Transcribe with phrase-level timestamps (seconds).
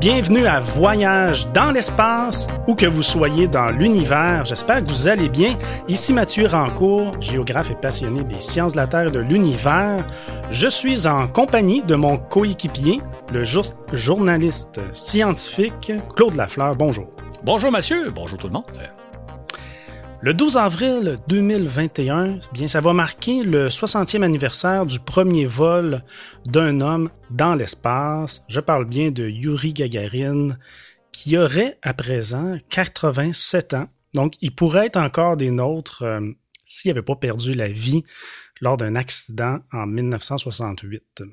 [0.00, 4.44] Bienvenue à Voyage dans l'espace, où que vous soyez dans l'univers.
[4.44, 5.56] J'espère que vous allez bien.
[5.88, 10.04] Ici Mathieu Rancourt, géographe et passionné des sciences de la Terre et de l'univers.
[10.50, 13.00] Je suis en compagnie de mon coéquipier,
[13.32, 13.44] le
[13.92, 16.74] journaliste scientifique Claude Lafleur.
[16.76, 17.06] Bonjour.
[17.44, 18.64] Bonjour Mathieu, bonjour tout le monde.
[20.24, 26.04] Le 12 avril 2021, bien, ça va marquer le 60e anniversaire du premier vol
[26.46, 28.44] d'un homme dans l'espace.
[28.46, 30.50] Je parle bien de Yuri Gagarin,
[31.10, 33.88] qui aurait à présent 87 ans.
[34.14, 36.20] Donc, il pourrait être encore des nôtres euh,
[36.64, 38.04] s'il n'avait pas perdu la vie
[38.60, 41.24] lors d'un accident en 1968.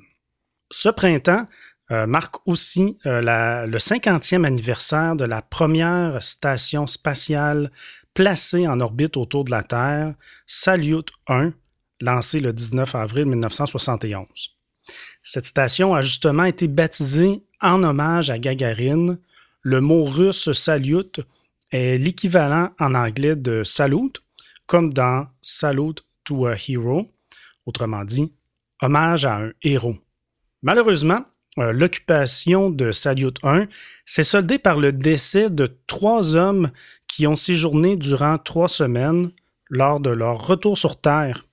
[0.71, 1.45] Ce printemps
[1.91, 7.71] euh, marque aussi euh, le 50e anniversaire de la première station spatiale
[8.13, 11.53] placé en orbite autour de la Terre, Salyut 1,
[12.01, 14.27] lancé le 19 avril 1971.
[15.21, 19.19] Cette station a justement été baptisée en hommage à Gagarine.
[19.61, 21.19] Le mot russe Salyut
[21.71, 24.11] est l'équivalent en anglais de salut,
[24.65, 27.11] comme dans Salute to a Hero,
[27.65, 28.33] autrement dit,
[28.81, 29.97] hommage à un héros.
[30.61, 31.25] Malheureusement,
[31.57, 33.67] euh, l'occupation de Salyut 1
[34.05, 36.69] s'est soldée par le décès de trois hommes
[37.09, 39.31] qui ont séjourné durant trois semaines
[39.69, 41.45] lors de leur retour sur Terre.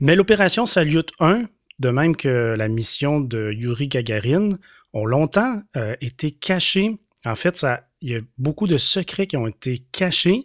[0.00, 1.46] Mais l'opération Salyut 1,
[1.78, 4.50] de même que la mission de Yuri Gagarin,
[4.92, 6.98] ont longtemps euh, été cachées.
[7.24, 7.64] En fait,
[8.00, 10.42] il y a beaucoup de secrets qui ont été cachés.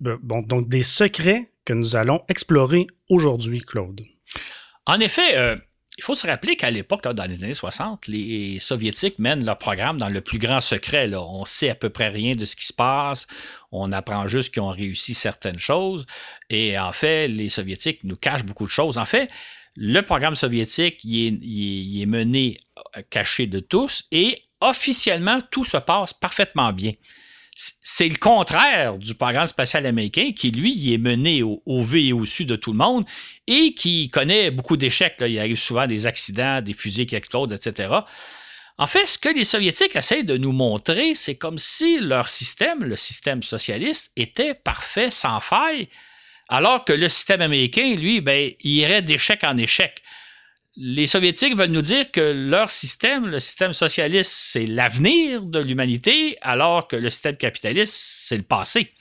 [0.00, 4.02] Bon, donc des secrets que nous allons explorer aujourd'hui, Claude.
[4.86, 5.56] En effet, euh,
[5.98, 9.98] il faut se rappeler qu'à l'époque, dans les années 60, les Soviétiques mènent leur programme
[9.98, 11.08] dans le plus grand secret.
[11.08, 11.20] Là.
[11.20, 13.26] On sait à peu près rien de ce qui se passe.
[13.72, 16.06] On apprend juste qu'ils ont réussi certaines choses.
[16.50, 18.96] Et en fait, les Soviétiques nous cachent beaucoup de choses.
[18.96, 19.28] En fait,
[19.74, 22.56] le programme soviétique est mené
[22.96, 26.92] euh, caché de tous et officiellement, tout se passe parfaitement bien
[27.82, 32.24] c'est le contraire du programme spatial américain qui, lui, est mené au, V et au
[32.24, 33.04] su de tout le monde
[33.48, 35.16] et qui connaît beaucoup d'échecs.
[35.20, 37.96] Il arrive souvent des accidents, des fusées qui explosent, etc.
[38.78, 42.84] En fait, ce que les Soviétiques essayent de nous montrer, c'est comme si leur système,
[42.84, 45.88] le système socialiste, était parfait, sans faille,
[46.48, 50.00] alors que le système américain, lui, ben, il irait d'échec en échec
[50.80, 56.38] les Soviétiques veulent nous dire que leur système, le système socialiste, c'est l'avenir de l'humanité,
[56.40, 58.92] alors que le système capitaliste, c'est le passé.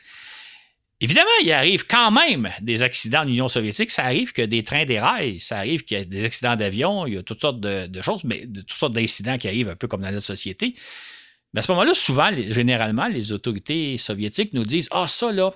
[0.99, 3.91] Évidemment, il arrive quand même des accidents en Union soviétique.
[3.91, 7.13] Ça arrive que des trains déraillent, ça arrive qu'il y a des accidents d'avion, il
[7.13, 9.88] y a toutes sortes de, choses, mais de, toutes sortes d'incidents qui arrivent un peu
[9.88, 10.73] comme dans notre société.
[11.53, 15.53] Mais à ce moment-là, souvent, généralement, les autorités soviétiques nous disent Ah, ça là,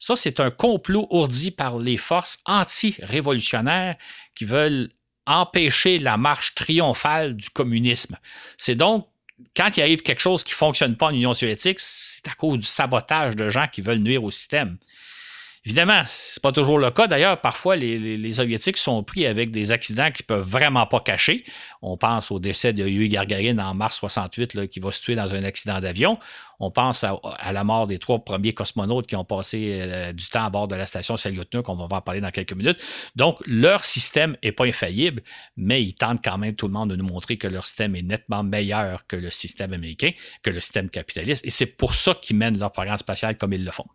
[0.00, 3.94] ça c'est un complot ourdi par les forces anti-révolutionnaires
[4.34, 4.88] qui veulent
[5.26, 8.18] empêcher la marche triomphale du communisme.
[8.56, 9.08] C'est donc
[9.56, 12.58] quand il arrive quelque chose qui ne fonctionne pas en Union soviétique, c'est à cause
[12.58, 14.78] du sabotage de gens qui veulent nuire au système.
[15.66, 17.06] Évidemment, ce n'est pas toujours le cas.
[17.06, 21.42] D'ailleurs, parfois, les, Soviétiques sont pris avec des accidents qu'ils peuvent vraiment pas cacher.
[21.80, 25.32] On pense au décès de Yuri Gagarin en mars 68, qui va se tuer dans
[25.32, 26.18] un accident d'avion.
[26.60, 27.18] On pense à,
[27.50, 30.74] la mort des trois premiers cosmonautes qui ont passé euh, du temps à bord de
[30.74, 32.84] la station Salyutnik, qu'on va en parler dans quelques minutes.
[33.16, 35.22] Donc, leur système n'est pas infaillible,
[35.56, 38.02] mais ils tentent quand même tout le monde de nous montrer que leur système est
[38.02, 40.10] nettement meilleur que le système américain,
[40.42, 41.42] que le système capitaliste.
[41.46, 43.86] Et c'est pour ça qu'ils mènent leur programme spatial comme ils le font.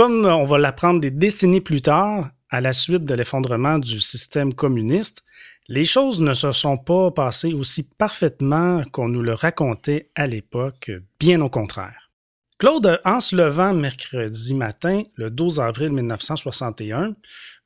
[0.00, 4.54] Comme on va l'apprendre des décennies plus tard, à la suite de l'effondrement du système
[4.54, 5.24] communiste,
[5.68, 10.90] les choses ne se sont pas passées aussi parfaitement qu'on nous le racontait à l'époque,
[11.18, 12.10] bien au contraire.
[12.56, 17.14] Claude, en se levant mercredi matin, le 12 avril 1961,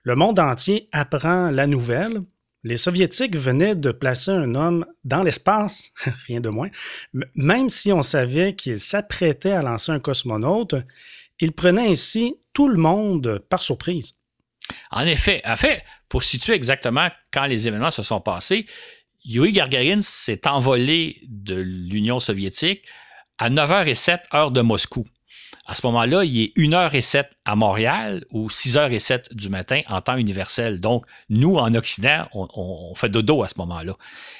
[0.02, 2.20] le monde entier apprend la nouvelle.
[2.64, 5.92] Les Soviétiques venaient de placer un homme dans l'espace,
[6.26, 6.70] rien de moins,
[7.36, 10.74] même si on savait qu'il s'apprêtait à lancer un cosmonaute,
[11.40, 14.20] il prenait ainsi tout le monde par surprise.
[14.90, 18.66] En effet, en fait, pour situer exactement quand les événements se sont passés,
[19.24, 22.86] Yuri Gagarin s'est envolé de l'Union soviétique
[23.38, 25.06] à 9h07 heure de Moscou.
[25.66, 30.78] À ce moment-là, il est 1h07 à Montréal ou 6h07 du matin en temps universel.
[30.80, 33.96] Donc, nous, en Occident, on, on fait dodo à ce moment-là.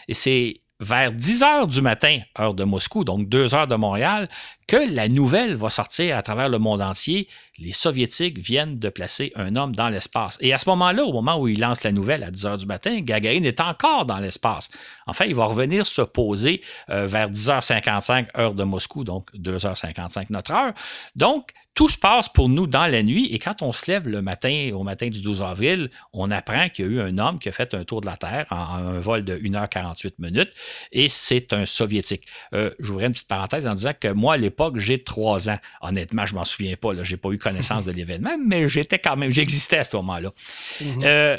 [0.06, 4.28] Et c'est vers 10 heures du matin, heure de Moscou, donc 2 heures de Montréal,
[4.66, 7.26] que la nouvelle va sortir à travers le monde entier.
[7.58, 10.38] Les Soviétiques viennent de placer un homme dans l'espace.
[10.40, 12.66] Et à ce moment-là, au moment où il lance la nouvelle à 10 h du
[12.66, 14.68] matin, Gagarin est encore dans l'espace.
[15.06, 20.52] Enfin, il va revenir se poser euh, vers 10h55 heure de Moscou, donc 2h55 notre
[20.52, 20.74] heure.
[21.14, 24.22] Donc, tout se passe pour nous dans la nuit et quand on se lève le
[24.22, 27.48] matin, au matin du 12 avril, on apprend qu'il y a eu un homme qui
[27.48, 30.52] a fait un tour de la Terre en, un vol de 1h48 minutes
[30.92, 32.26] et c'est un soviétique.
[32.54, 35.58] Euh, J'ouvrais une petite parenthèse en disant que moi, à l'époque, j'ai trois ans.
[35.80, 39.16] Honnêtement, je m'en souviens pas, je n'ai pas eu connaissance de l'événement, mais j'étais quand
[39.16, 40.32] même, j'existais à ce moment-là.
[40.80, 41.02] Mhm.
[41.04, 41.36] Euh,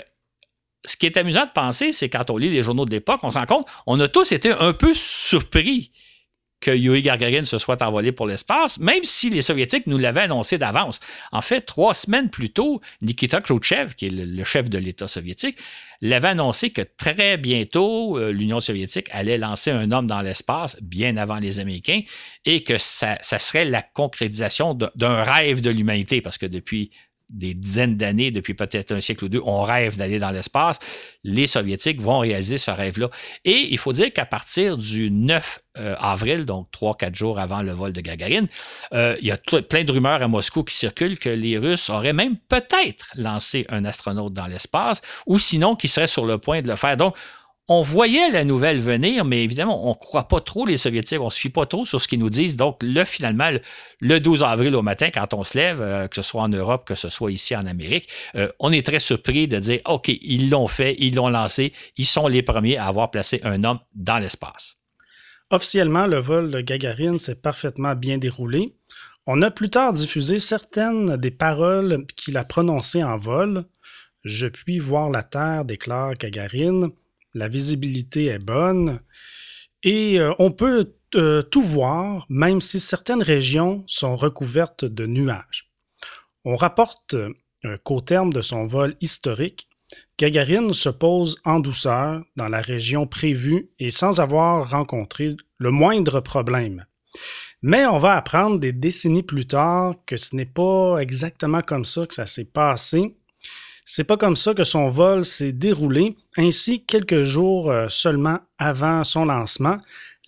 [0.86, 3.32] ce qui est amusant de penser, c'est quand on lit les journaux de l'époque, on
[3.32, 5.92] se rend compte, on a tous été un peu surpris
[6.66, 10.58] que Yuri Gagarin se soit envolé pour l'espace, même si les Soviétiques nous l'avaient annoncé
[10.58, 11.00] d'avance.
[11.32, 15.60] En fait, trois semaines plus tôt, Nikita Khrouchtchev, qui est le, chef de l'État soviétique,
[16.02, 21.18] l'avait annoncé que très bientôt, euh, l'Union soviétique allait lancer un homme dans l'espace, bien
[21.18, 22.02] avant les Américains,
[22.46, 26.90] et que ça, ça serait la concrétisation d'un rêve de l'humanité, parce que depuis
[27.30, 30.80] des dizaines d'années, depuis peut-être un siècle ou deux, on rêve d'aller dans l'espace.
[31.24, 33.10] Les Soviétiques vont réaliser ce rêve-là.
[33.44, 37.72] Et il faut dire qu'à partir du 9 euh, avril, donc 3-4 jours avant le
[37.72, 38.48] vol de Gagarine,
[38.94, 42.14] euh, il y a plein de rumeurs à Moscou qui circulent que les Russes auraient
[42.14, 46.68] même peut-être lancé un astronaute dans l'espace, ou sinon qu'ils seraient sur le point de
[46.68, 46.98] le faire.
[46.98, 47.16] Donc,
[47.68, 51.26] on voyait la nouvelle venir, mais évidemment, on ne croit pas trop les Soviétiques, on
[51.26, 52.58] ne se fie pas trop sur ce qu'ils nous disent.
[52.58, 53.50] Donc, là, finalement,
[54.00, 56.86] le 12 avril au matin, quand on se lève, euh, que ce soit en Europe,
[56.88, 60.52] que ce soit ici en Amérique, euh, on est très surpris de dire, OK, ils
[60.52, 64.20] l'ont fait, ils l'ont lancé, ils sont les premiers à avoir placé un homme dans
[64.20, 64.76] l'espace.
[65.50, 68.76] Officiellement, le vol de Gagarine s'est parfaitement bien déroulé.
[69.26, 73.64] On a plus tard diffusé certaines des paroles qu'il a prononcées en vol.
[74.24, 76.92] Je puis voir la Terre, déclare Gagarine
[77.36, 78.98] la visibilité est bonne
[79.84, 85.72] et euh, on peut euh, tout voir, même si certaines régions sont recouvertes de nuages.
[86.46, 89.68] On rapporte euh, qu'au terme de son vol historique,
[90.18, 96.22] Gagarine se pose en douceur dans la région prévue et sans avoir rencontré le moindre
[96.22, 96.86] problème.
[97.62, 102.08] Mais on va apprendre des décennies plus tard que ce n'est pas exactement comme ça
[102.08, 103.18] que ça s'est passé
[103.86, 106.18] c'est pas comme ça que son vol s'est déroulé.
[106.38, 109.78] Ainsi, quelques jours euh, seulement avant son lancement,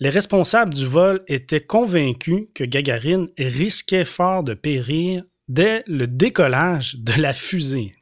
[0.00, 6.94] les responsables du vol étaient convaincus que Gagarine risquait fort de périr dès le décollage
[6.98, 7.94] de la fusée.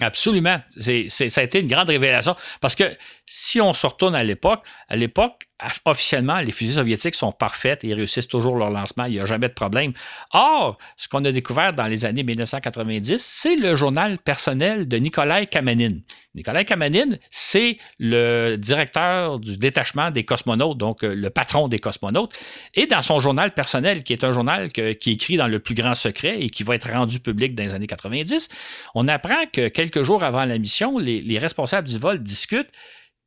[0.00, 0.58] Absolument.
[0.66, 2.84] ça a été une grande révélation parce que
[3.26, 5.48] si on se retourne à l'époque, à l'époque,
[5.84, 9.04] officiellement, les fusées soviétiques sont parfaites et réussissent toujours leur lancement.
[9.04, 9.92] Il n'y a jamais de problème.
[10.32, 15.46] Or, ce qu'on a découvert dans les années 1990, c'est le journal personnel de Nikolai
[15.46, 15.98] Kamanin.
[16.34, 22.32] Nikolai Kamanin, c'est le directeur du détachement des cosmonautes, donc euh, le patron des cosmonautes.
[22.74, 25.94] Et dans son journal personnel, qui est un journal qui écrit dans le plus grand
[25.94, 28.48] secret et qui va être rendu public dans les années 90,
[28.94, 32.70] on apprend que quelques jours avant la mission, les responsables du vol discutent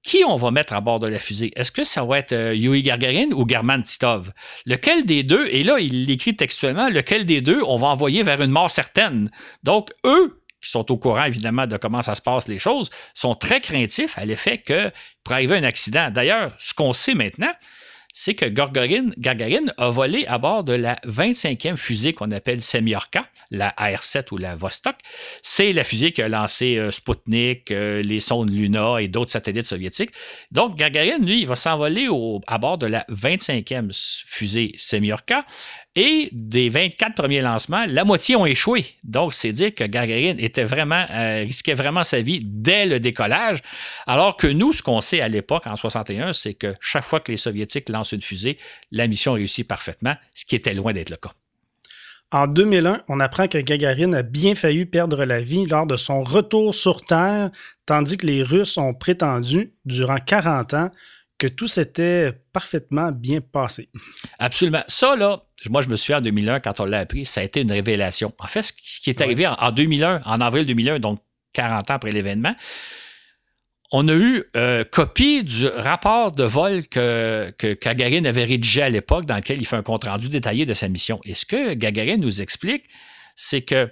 [0.05, 1.51] qui on va mettre à bord de la fusée?
[1.55, 4.31] Est-ce que ça va être euh, Yuri Gagarin ou German Titov?
[4.65, 8.39] Lequel des deux, et là, il l'écrit textuellement, lequel des deux on va envoyer vers
[8.41, 9.31] une mort certaine?
[9.63, 13.33] Donc, eux, qui sont au courant évidemment de comment ça se passe les choses, sont
[13.33, 14.91] très craintifs à l'effet que
[15.23, 16.11] pourrait arriver un accident.
[16.11, 17.53] D'ailleurs, ce qu'on sait maintenant,
[18.17, 23.73] c'est que Gagarin, a volé à bord de la 25e fusée qu'on appelle Semyorka, la
[23.75, 24.95] AR-7 ou la Vostok.
[25.41, 29.67] C'est la fusée qui a lancé euh, Sputnik, euh, les sondes Luna et d'autres satellites
[29.67, 30.12] soviétiques.
[30.50, 32.07] Donc, Gagarin, lui, va s'envoler
[32.47, 33.91] à bord de la 25e
[34.25, 35.44] fusée Semyorka.
[35.97, 38.86] Et des 24 premiers lancements, la moitié ont échoué.
[39.06, 43.59] Donc, c'est dire que Gagarin euh, risquait vraiment sa vie dès le décollage.
[44.06, 47.31] Alors que nous, ce qu'on sait à l'époque, en 61, c'est que chaque fois que
[47.31, 48.57] les Soviétiques lancent une fusée,
[48.92, 51.31] la mission réussit parfaitement, ce qui était loin d'être le cas.
[52.31, 56.24] En 2001, on apprend que Gagarin a bien failli perdre la vie lors de son
[56.24, 57.51] retour sur Terre,
[57.86, 60.91] tandis que les Russes ont prétendu, durant 40 ans,
[61.38, 63.89] que tout s'était parfaitement bien passé.
[64.39, 64.84] Absolument.
[64.88, 67.62] Ça, là, moi, je me souviens en 2001, quand on l'a appris, ça a été
[67.62, 68.34] une révélation.
[68.39, 71.20] En fait, ce qui est arrivé en, 2001, en avril 2001, donc
[71.54, 72.56] 40 ans après l'événement,
[73.92, 78.89] on a eu euh, copie du rapport de vol que, que Gagarin avait rédigé à
[78.89, 81.20] l'époque, dans lequel il fait un compte-rendu détaillé de sa mission.
[81.24, 82.86] Et ce que Gagarin nous explique,
[83.36, 83.89] c'est que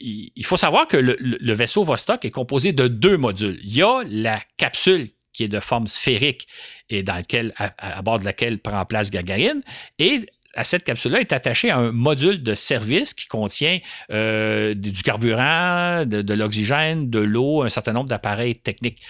[0.00, 3.60] il faut savoir que le, le, vaisseau Vostok est composé de deux modules.
[3.62, 6.48] Il y a la capsule qui est de forme sphérique
[6.88, 9.62] et dans lequel, à, bord de laquelle prend place Gagarine,
[9.98, 10.20] et
[10.56, 13.80] à cette capsule-là est attaché à un module de service qui contient
[14.12, 19.02] euh, du carburant, de, l'oxygène, de l'eau, un certain nombre d'appareils techniques.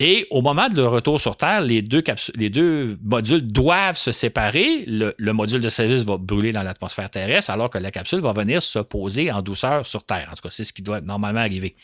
[0.00, 2.02] Et au moment de leur retour sur Terre, les deux,
[2.36, 4.84] les deux modules doivent se séparer.
[4.86, 8.32] Le, le module de service va brûler dans l'atmosphère terrestre, alors que la capsule va
[8.32, 10.28] venir se poser en douceur sur Terre.
[10.30, 11.76] En tout cas, c'est ce qui doit normalement arriver.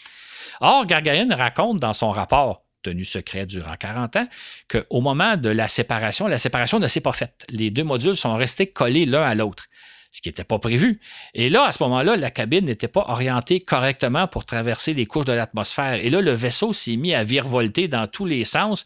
[0.61, 4.27] Or, Gargarine raconte dans son rapport tenu secret durant 40 ans,
[4.69, 7.45] qu'au moment de la séparation, la séparation ne s'est pas faite.
[7.51, 9.65] Les deux modules sont restés collés l'un à l'autre,
[10.11, 11.01] ce qui n'était pas prévu.
[11.35, 15.25] Et là, à ce moment-là, la cabine n'était pas orientée correctement pour traverser les couches
[15.25, 16.05] de l'atmosphère.
[16.05, 18.85] Et là, le vaisseau s'est mis à virevolter dans tous les sens.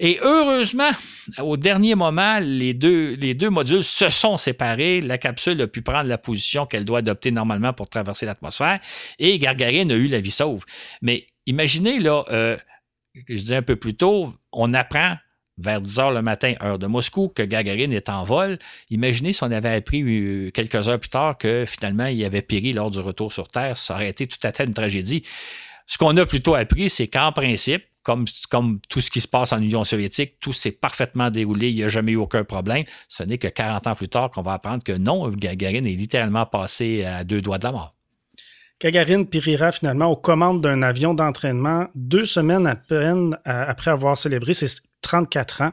[0.00, 0.90] Et heureusement,
[1.38, 5.00] au dernier moment, les deux, les deux modules se sont séparés.
[5.00, 8.78] La capsule a pu prendre la position qu'elle doit adopter normalement pour traverser l'atmosphère.
[9.18, 10.64] Et Gargarine a eu la vie sauve.
[11.00, 12.56] Mais imaginez, là, euh,
[13.28, 15.16] je disais un peu plus tôt, on apprend
[15.58, 18.58] vers 10 heures le matin, heure de Moscou, que Gagarine est en vol.
[18.90, 22.72] Imaginez si on avait appris euh, quelques heures plus tard que finalement il avait péri
[22.72, 23.76] lors du retour sur Terre.
[23.76, 25.22] Ça aurait été tout à fait une tragédie.
[25.86, 29.52] Ce qu'on a plutôt appris, c'est qu'en principe, comme, comme, tout ce qui se passe
[29.52, 32.84] en Union soviétique, tout s'est parfaitement déroulé, il n'y a jamais eu aucun problème.
[33.08, 36.46] Ce n'est que 40 ans plus tard qu'on va apprendre que non, Gagarine est littéralement
[36.46, 37.95] passé à deux doigts de la mort.
[38.80, 44.52] Gagarine périra finalement aux commandes d'un avion d'entraînement deux semaines à peine après avoir célébré
[44.52, 44.66] ses
[45.00, 45.72] 34 ans.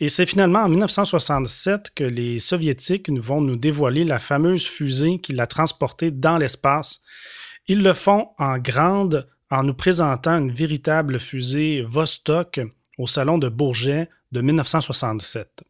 [0.00, 5.32] Et c'est finalement en 1967 que les Soviétiques vont nous dévoiler la fameuse fusée qui
[5.32, 7.00] l'a transportée dans l'espace.
[7.68, 12.60] Ils le font en grande en nous présentant une véritable fusée Vostok
[12.98, 15.62] au salon de Bourget de 1967.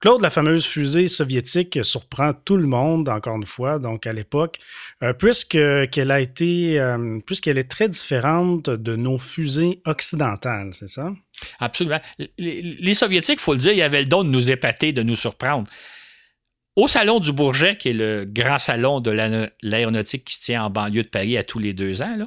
[0.00, 4.58] Claude, la fameuse fusée soviétique surprend tout le monde, encore une fois, donc à l'époque,
[5.02, 11.12] euh, puisqu'elle a euh, puisqu'elle est très différente de nos fusées occidentales, c'est ça?
[11.58, 12.00] Absolument.
[12.38, 15.16] Les, Soviétiques, il faut le dire, ils avaient le don de nous épater, de nous
[15.16, 15.70] surprendre.
[16.76, 19.10] Au Salon du Bourget, qui est le grand salon de
[19.62, 22.26] l'aéronautique qui se tient en banlieue de Paris à tous les deux ans,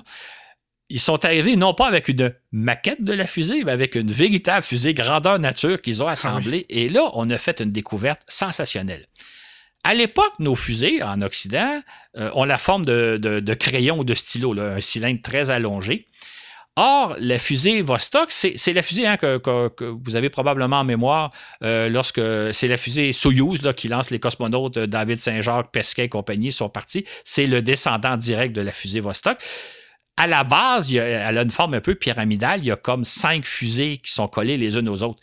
[0.90, 4.64] ils sont arrivés non pas avec une maquette de la fusée, mais avec une véritable
[4.64, 6.66] fusée grandeur nature qu'ils ont ah assemblée.
[6.70, 9.08] Et là, on a fait une découverte sensationnelle.
[9.84, 11.82] À l'époque, nos fusées en Occident
[12.18, 16.08] euh, ont la forme de, crayon ou de stylo, un cylindre très allongé.
[16.76, 21.30] Or, la fusée Vostok, c'est la fusée hein, que, vous avez probablement en mémoire
[21.64, 22.22] euh, lorsque
[22.52, 26.70] c'est la fusée Soyouz qui lance les cosmonautes euh, David Saint-Jacques, Pesquet et compagnie sont
[26.70, 27.06] partis.
[27.24, 29.38] C'est le descendant direct de la fusée Vostok
[30.18, 32.60] à la base, elle a une forme un peu pyramidale.
[32.62, 35.22] Il y a comme cinq fusées qui sont collées les unes aux autres.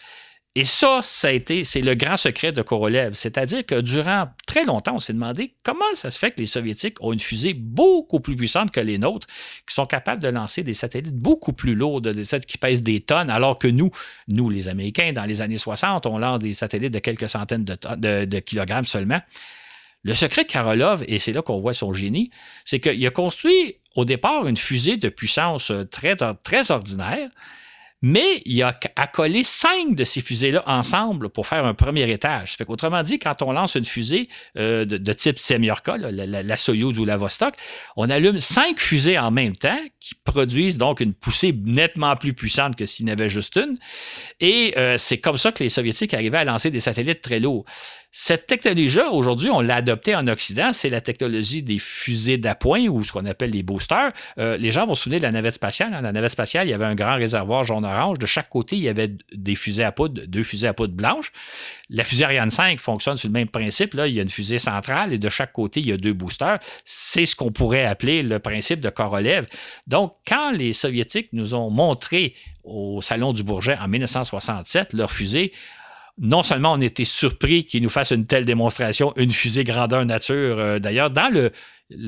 [0.57, 3.15] Et ça, ça a été, c'est le grand secret de Korolev.
[3.15, 6.97] C'est-à-dire que durant très longtemps, on s'est demandé comment ça se fait que les Soviétiques
[7.01, 9.29] ont une fusée beaucoup plus puissante que les nôtres,
[9.65, 13.01] qui sont capables de lancer des satellites beaucoup plus lourds, des satellites qui pèsent des
[13.01, 13.93] tonnes, alors que nous,
[14.27, 18.25] nous, les Américains, dans les années 60, on lance des satellites de quelques centaines de,
[18.25, 19.21] de kilogrammes seulement.
[20.03, 22.31] Le secret de Karolov, et c'est là qu'on voit son génie,
[22.65, 27.29] c'est qu'il a construit au départ une fusée de puissance euh, très, ordinaire,
[28.03, 32.57] mais il a accolé cinq de ces fusées-là ensemble pour faire un premier étage.
[32.57, 36.99] Fait Autrement dit, quand on lance une fusée euh, de, type Semyorka, la, la, Soyuz
[36.99, 37.55] ou la Vostok,
[37.97, 42.75] on allume cinq fusées en même temps qui produisent donc une poussée nettement plus puissante
[42.75, 43.77] que s'il n'y avait juste une.
[44.41, 47.67] Et euh, c'est comme ça que les Soviétiques arrivaient à lancer des satellites très lourds.
[48.13, 50.73] Cette technologie-là, aujourd'hui, on l'a adoptée en Occident.
[50.73, 54.11] C'est la technologie des fusées d'appoint ou ce qu'on appelle les boosters.
[54.39, 55.95] Euh, les gens vont se souvenir de la navette spatiale.
[55.95, 56.01] Hein.
[56.01, 58.19] La navette spatiale, il y avait un grand réservoir jaune-orange.
[58.19, 61.31] De chaque côté, il y avait des fusées à poudre, deux fusées à poudre blanche.
[61.89, 63.95] La fusée Ariane 5 fonctionne sur le même principe.
[63.95, 66.13] Là, il y a une fusée centrale et de chaque côté, il y a deux
[66.13, 66.59] boosters.
[66.85, 69.47] C'est ce qu'on pourrait appeler le principe de Korolev.
[69.87, 75.53] Donc, quand les Soviétiques nous ont montré au Salon du Bourget en 1967 leur fusée,
[76.21, 80.59] non seulement on était surpris qu'ils nous fassent une telle démonstration, une fusée grandeur nature.
[80.59, 81.51] Euh, d'ailleurs, dans le,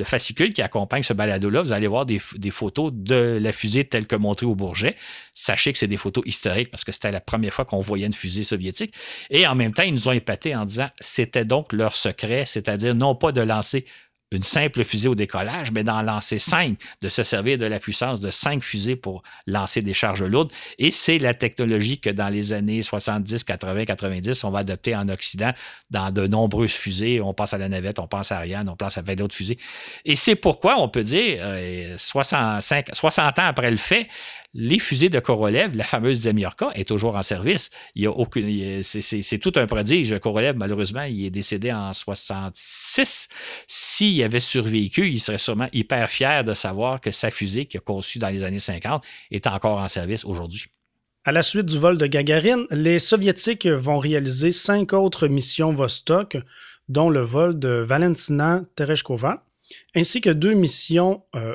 [0.04, 4.14] fascicule qui accompagne ce balado-là, vous allez voir des, photos de la fusée telle que
[4.14, 4.94] montrée au Bourget.
[5.34, 8.12] Sachez que c'est des photos historiques parce que c'était la première fois qu'on voyait une
[8.12, 8.94] fusée soviétique.
[9.28, 12.94] Et en même temps, ils nous ont épatés en disant c'était donc leur secret, c'est-à-dire
[12.94, 13.84] non pas de lancer
[14.32, 18.20] une simple fusée au décollage, mais d'en lancer cinq, de se servir de la puissance
[18.20, 20.52] de cinq fusées pour lancer des charges lourdes.
[20.78, 25.08] Et c'est la technologie que dans les années 70, 80, 90, on va adopter en
[25.08, 25.52] Occident
[25.90, 27.20] dans de nombreuses fusées.
[27.20, 29.58] On pense à la navette, on pense à Ariane, on pense à d'autres fusées.
[30.04, 31.44] Et c'est pourquoi on peut dire,
[31.96, 34.08] 65, euh, 60 ans après le fait,
[34.54, 37.70] les fusées de Korolev, la fameuse Zemiorka, est toujours en service.
[37.94, 40.18] C'est, tout un prodige.
[40.18, 43.28] Korolev, malheureusement, il est décédé en 66.
[43.66, 47.80] S'il avait survécu, il serait sûrement hyper fier de savoir que sa fusée, qu'il a
[47.80, 50.66] conçue dans les années 50, est encore en service aujourd'hui.
[51.24, 56.36] À la suite du vol de Gagarine, les Soviétiques vont réaliser cinq autres missions Vostok,
[56.88, 59.44] dont le vol de Valentina Tereshkova,
[59.94, 61.54] ainsi que deux missions euh,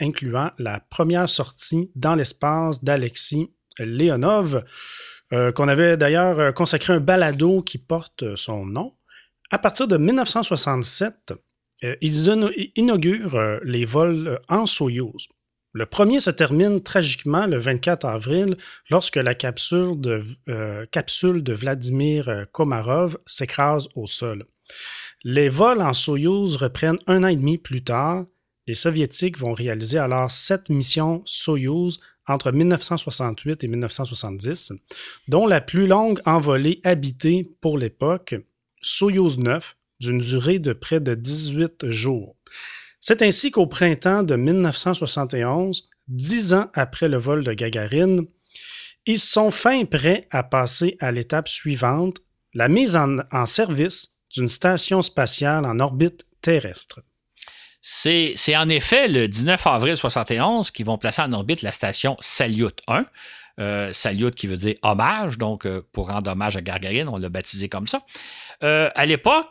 [0.00, 4.64] incluant la première sortie dans l'espace d'Alexis Leonov,
[5.32, 8.94] euh, qu'on avait d'ailleurs consacré un balado qui porte son nom.
[9.50, 11.32] À partir de 1967,
[11.84, 12.28] euh, ils
[12.76, 15.28] inaugurent euh, les vols en Soyouz.
[15.72, 18.56] Le premier se termine tragiquement le 24 avril
[18.90, 24.44] lorsque la capsule de Vladimir Komarov s'écrase au sol.
[25.26, 28.26] Les vols en Soyouz reprennent un an et demi plus tard.
[28.66, 34.72] Les Soviétiques vont réaliser alors sept missions Soyouz entre 1968 et 1970,
[35.28, 38.34] dont la plus longue envolée habitée pour l'époque,
[38.82, 42.36] Soyouz 9, d'une durée de près de 18 jours.
[43.00, 48.26] C'est ainsi qu'au printemps de 1971, dix ans après le vol de Gagarine,
[49.06, 52.18] ils sont fin prêts à passer à l'étape suivante,
[52.52, 57.00] la mise en, en service d'une station spatiale en orbite terrestre.
[57.80, 62.80] C'est en effet le 19 avril 1971 qu'ils vont placer en orbite la station Salyut
[62.88, 63.04] 1.
[63.60, 67.28] Euh, Salyut qui veut dire hommage, donc euh, pour rendre hommage à Gargarine, on l'a
[67.28, 68.00] baptisé comme ça.
[68.62, 69.46] Euh, à l'époque,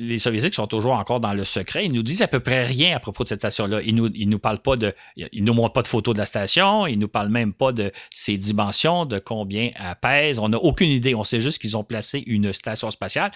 [0.00, 1.84] les Soviétiques sont toujours encore dans le secret.
[1.84, 3.82] Ils nous disent à peu près rien à propos de cette station-là.
[3.82, 6.26] Ils nous, ils nous parlent pas de, ils nous montrent pas de photos de la
[6.26, 6.86] station.
[6.86, 10.38] Ils nous parlent même pas de ses dimensions, de combien elle pèse.
[10.38, 11.14] On n'a aucune idée.
[11.14, 13.30] On sait juste qu'ils ont placé une station spatiale.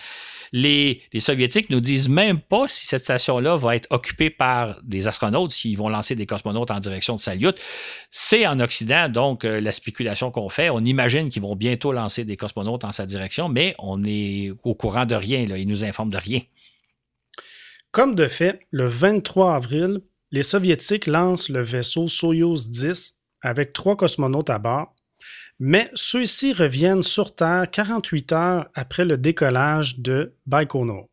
[0.53, 5.07] Les, les Soviétiques nous disent même pas si cette station-là va être occupée par des
[5.07, 7.55] astronautes, s'ils vont lancer des cosmonautes en direction de Salyut.
[8.11, 10.71] C'est en Occident, donc euh, la spéculation qu'on fait.
[10.71, 14.75] On imagine qu'ils vont bientôt lancer des cosmonautes en sa direction, mais on est au
[14.75, 15.47] courant de rien.
[15.47, 15.59] Là.
[15.59, 16.41] Ils nous informent de rien.
[17.95, 20.01] Comme de fait, le 23 avril,
[20.33, 24.97] les Soviétiques lancent le vaisseau Soyouz 10 avec trois cosmonautes à bord,
[25.61, 31.09] mais ceux-ci reviennent sur Terre 48 heures après le décollage de Baïkonour.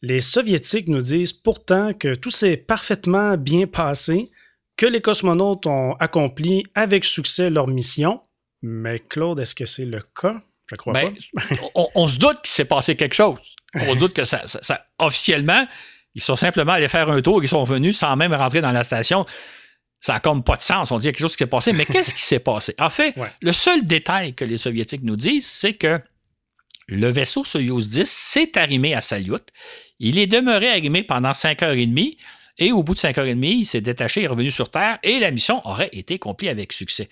[0.00, 4.30] Les Soviétiques nous disent pourtant que tout s'est parfaitement bien passé,
[4.78, 8.22] que les cosmonautes ont accompli avec succès leur mission.
[8.62, 10.42] Mais Claude, est-ce que c'est le cas?
[10.72, 11.42] Je crois ben, pas.
[11.74, 13.38] on, on, se doute qu'il s'est passé quelque chose
[13.80, 14.42] on doute que ça,
[14.98, 15.66] officiellement,
[16.14, 18.84] ils sont simplement allés faire un tour, ils sont venus sans même rentrer dans la
[18.84, 19.24] station.
[20.00, 20.90] Ça n'a comme pas de sens.
[20.90, 22.74] On dit quelque chose qui s'est passé, mais qu'est-ce qui s'est passé?
[22.78, 26.00] En fait, le seul détail que les Soviétiques nous disent, c'est que
[26.88, 29.44] le vaisseau Soyuz 10 s'est arrimé à Salyut.
[30.00, 32.18] Il est demeuré arrimé pendant 5 heures et demie.
[32.58, 34.98] Et au bout de 5 heures et demie, il s'est détaché, est revenu sur Terre
[35.02, 37.08] et la mission aurait été accomplie avec succès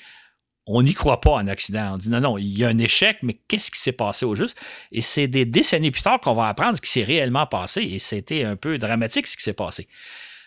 [0.73, 1.95] on n'y croit pas en Occident.
[1.95, 4.35] On dit non, non, il y a un échec, mais qu'est-ce qui s'est passé au
[4.37, 4.57] juste?
[4.93, 7.83] Et c'est des décennies plus tard qu'on va apprendre ce qui s'est réellement passé.
[7.83, 9.89] Et c'était un peu dramatique ce qui s'est passé.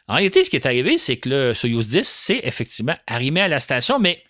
[0.07, 3.47] En réalité, ce qui est arrivé, c'est que le Soyuz 10 s'est effectivement arrimé à
[3.47, 4.23] la station, mais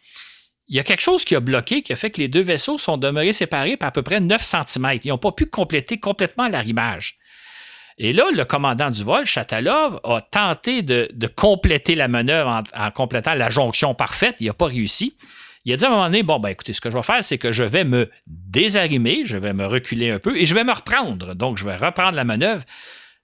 [0.68, 2.78] il y a quelque chose qui a bloqué, qui a fait que les deux vaisseaux
[2.78, 5.00] sont demeurés séparés par à peu près 9 cm.
[5.04, 7.18] Ils n'ont pas pu compléter complètement l'arrimage.
[7.98, 13.36] Et là, le commandant du vol, Chatalov, a tenté de, compléter la manœuvre en, complétant
[13.36, 14.36] la jonction parfaite.
[14.40, 15.16] Il n'a pas réussi.
[15.66, 17.24] Il a dit à un moment donné, bon, ben écoutez, ce que je vais faire,
[17.24, 20.64] c'est que je vais me désarrimer, je vais me reculer un peu et je vais
[20.64, 21.36] me reprendre.
[21.36, 22.64] Donc, je vais reprendre la manœuvre.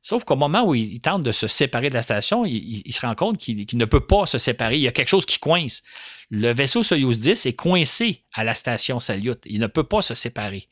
[0.02, 3.16] Sauf qu'au moment où il, tente de se séparer de la station, il, se rend
[3.16, 4.76] compte qu'il ne peut pas se séparer.
[4.76, 5.84] Il y a quelque chose qui coince.
[6.30, 9.40] Le vaisseau Soyuz 10 est coincé à la station Salyut.
[9.46, 10.70] Il ne peut pas se séparer.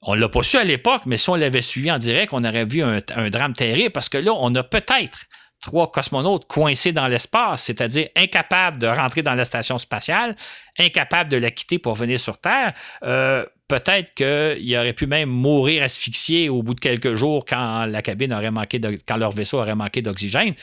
[0.00, 2.44] On ne l'a pas su à l'époque, mais si on l'avait suivi en direct, on
[2.44, 5.26] aurait vu un, un drame terrible parce que là, on a peut-être
[5.60, 10.36] trois cosmonautes coincés dans l'espace, c'est-à-dire incapables de rentrer dans la station spatiale,
[10.78, 12.74] incapables de la quitter pour venir sur Terre.
[13.02, 19.32] Euh, peut-être qu'il aurait pu même mourir asphyxié au bout de quelques jours quand leur
[19.32, 20.54] vaisseau aurait manqué d'oxygène.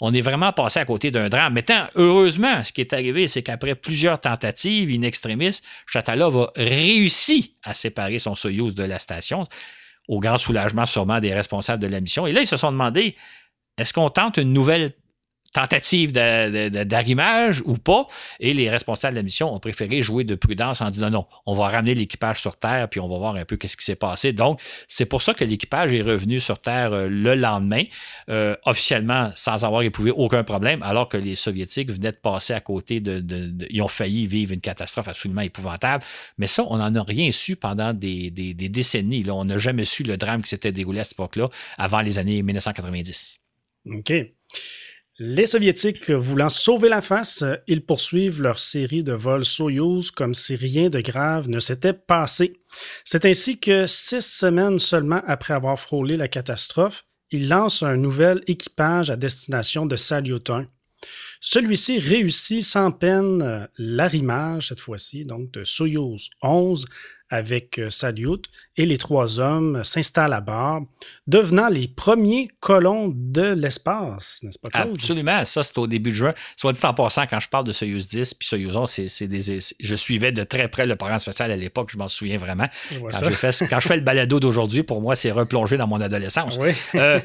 [0.00, 1.52] On est vraiment passé à côté d'un drame.
[1.52, 7.54] Maintenant, heureusement, ce qui est arrivé, c'est qu'après plusieurs tentatives in extremis, Chatalov a réussi
[7.62, 9.44] à séparer son Soyuz de la station,
[10.08, 12.26] au grand soulagement sûrement des responsables de la mission.
[12.26, 13.14] Et là, ils se sont demandé
[13.78, 14.92] est-ce qu'on tente une nouvelle
[15.54, 18.06] tentative d'arrimage ou pas?
[18.40, 21.54] Et les responsables de la mission ont préféré jouer de prudence en disant non, on
[21.54, 24.32] va ramener l'équipage sur Terre puis on va voir un peu qu'est-ce qui s'est passé.
[24.32, 27.84] Donc, c'est pour ça que l'équipage est revenu sur Terre euh, le lendemain,
[28.28, 32.60] euh, officiellement sans avoir éprouvé aucun problème, alors que les Soviétiques venaient de passer à
[32.60, 33.22] côté de,
[33.70, 36.02] Ils ont failli vivre une catastrophe absolument épouvantable.
[36.36, 39.24] Mais ça, on n'en a rien su pendant des, décennies.
[39.30, 41.46] On n'a jamais su le drame qui s'était déroulé à cette époque-là
[41.78, 43.43] avant les années 1990.
[43.86, 44.12] OK.
[45.20, 50.56] Les Soviétiques voulant sauver la face, ils poursuivent leur série de vols Soyouz comme si
[50.56, 52.54] rien de grave ne s'était passé.
[53.04, 58.40] C'est ainsi que six semaines seulement après avoir frôlé la catastrophe, ils lancent un nouvel
[58.48, 60.66] équipage à destination de Salyut 1.
[61.40, 66.86] Celui-ci réussit sans peine l'arrimage, cette fois-ci, donc de Soyouz 11
[67.34, 68.42] avec euh, Salyut
[68.76, 70.82] et les trois hommes s'installent à bord,
[71.26, 74.94] devenant les premiers colons de l'espace, n'est-ce pas, Claude?
[74.94, 75.44] Absolument.
[75.44, 76.34] Ça, c'est au début de juin.
[76.56, 79.60] Soit dit en passant, quand je parle de Soyuz 10 puis Soyuz 11, c'est, des,
[79.80, 82.68] je suivais de très près le programme spatial à l'époque, je m'en souviens vraiment.
[82.90, 86.00] Quand je, fais, quand je, fais, le balado d'aujourd'hui, pour moi, c'est replonger dans mon
[86.00, 86.58] adolescence.
[86.94, 87.20] Euh,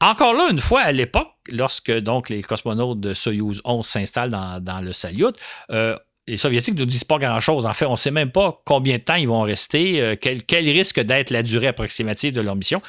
[0.00, 4.80] encore là, une fois à l'époque, lorsque donc les cosmonautes de Soyuz 11 s'installent dans,
[4.80, 5.36] le Salyut,
[5.70, 7.66] euh, les Soviétiques ne nous disent pas grand-chose.
[7.66, 10.68] En fait, on ne sait même pas combien de temps ils vont rester, euh, quel,
[10.68, 12.80] risque d'être la durée approximative de leur mission.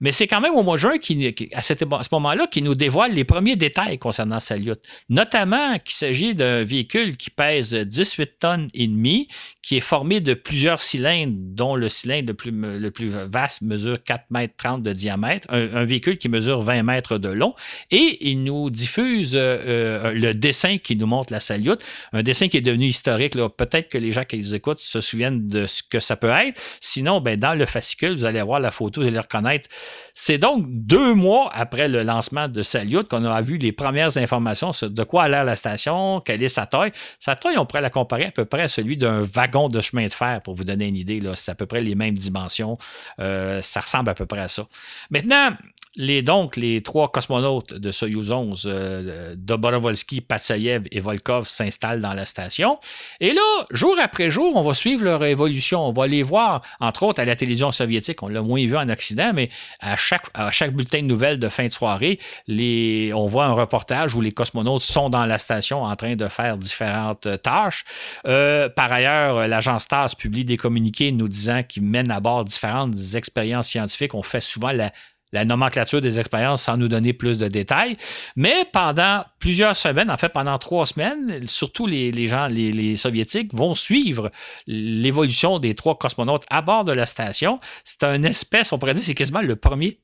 [0.00, 1.74] Mais c'est quand même au mois de juin, qui, à, ce
[2.12, 4.78] moment-là, qui nous dévoile les premiers détails concernant Salyut.
[5.08, 9.28] Notamment qu'il s'agit d'un véhicule qui pèse 18 tonnes et demi,
[9.62, 14.54] qui est formé de plusieurs cylindres, dont le cylindre le plus, vaste mesure 4 mètres
[14.58, 17.54] 30 de diamètre, un, véhicule qui mesure 20 mètres de long,
[17.90, 21.78] et il nous diffuse euh, euh, le dessin qui nous montre la Salyut,
[22.12, 23.34] un dessin qui est devenu historique.
[23.56, 26.60] Peut-être que les gens qui les écoutent se souviennent de ce que ça peut être.
[26.80, 29.68] Sinon, ben, dans le fascicule, vous allez voir la photo, vous allez reconnaître
[30.18, 34.70] c'est donc deux mois après le lancement de Salyut qu'on a vu les premières informations
[34.82, 36.92] de quoi a l'air la station, quelle est sa taille.
[37.20, 40.06] Sa taille, on pourrait la comparer à peu près à celui d'un wagon de chemin
[40.06, 41.20] de fer, pour vous donner une idée.
[41.34, 42.78] C'est à peu près les mêmes dimensions.
[43.20, 44.66] Euh, ça ressemble à peu près à ça.
[45.10, 45.50] Maintenant,
[45.96, 52.12] les, donc, les trois cosmonautes de Soyuz 11, euh, Dobrovolsky, Patsayev et Volkov s'installent dans
[52.12, 52.78] la station.
[53.20, 55.86] Et là, jour après jour, on va suivre leur évolution.
[55.86, 58.22] On va les voir, entre autres, à la télévision soviétique.
[58.22, 59.48] On l'a moins vu en Occident, mais
[59.80, 64.14] à chaque, à chaque bulletin de nouvelles de fin de soirée, on voit un reportage
[64.14, 67.84] où les cosmonautes sont dans la station en train de faire différentes tâches.
[68.26, 72.94] Euh, par ailleurs, l'agence TASS publie des communiqués nous disant qu'ils mènent à bord différentes
[73.14, 74.14] expériences scientifiques.
[74.14, 74.92] On fait souvent la
[75.36, 77.98] la nomenclature des expériences sans nous donner plus de détails.
[78.36, 83.74] Mais pendant plusieurs semaines, en fait pendant trois semaines, surtout les, gens, les, soviétiques vont
[83.74, 84.30] suivre
[84.66, 87.60] l'évolution des trois cosmonautes à bord de la station.
[87.84, 89.98] C'est un espèce, on pourrait dire, c'est quasiment le premier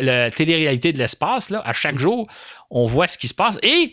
[0.00, 1.52] la télé-réalité de l'espace.
[1.52, 2.26] À chaque jour,
[2.70, 3.58] on voit ce qui se passe.
[3.62, 3.92] Et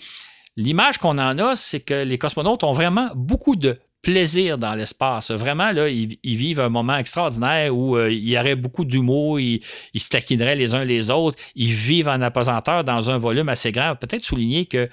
[0.55, 5.31] l'image qu'on en a, c'est que les cosmonautes ont vraiment beaucoup de plaisir dans l'espace.
[5.31, 9.59] Vraiment, là, ils, vivent un moment extraordinaire où euh, il y aurait beaucoup d'humour, ils,
[9.97, 13.97] se taquineraient les uns les autres, ils vivent en apesanteur dans un volume assez grand.
[13.97, 14.89] Peut-être souligner que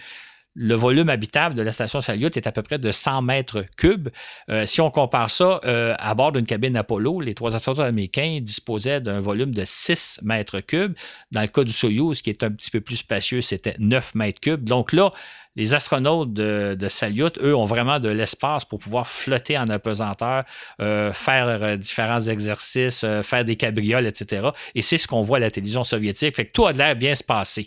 [0.55, 4.09] le volume habitable de la station Salyut est à peu près de 100 mètres cubes.
[4.51, 8.39] Euh, si on compare ça euh, à bord d'une cabine Apollo, les trois astronautes américains
[8.41, 10.95] disposaient d'un volume de 6 mètres cubes.
[11.33, 14.41] Dans le cas du Soyuz, qui est un petit peu plus spacieux, c'était 9 mètres
[14.41, 14.63] cubes.
[14.63, 15.13] Donc là,
[15.57, 20.45] les astronautes de, Salyut, eux, ont vraiment de l'espace pour pouvoir flotter en apesanteur,
[20.81, 24.49] euh, faire différents exercices, faire des cabrioles, etc.
[24.75, 26.35] Et c'est ce qu'on voit à la télévision soviétique.
[26.35, 27.67] Fait que tout a l'air bien se passer.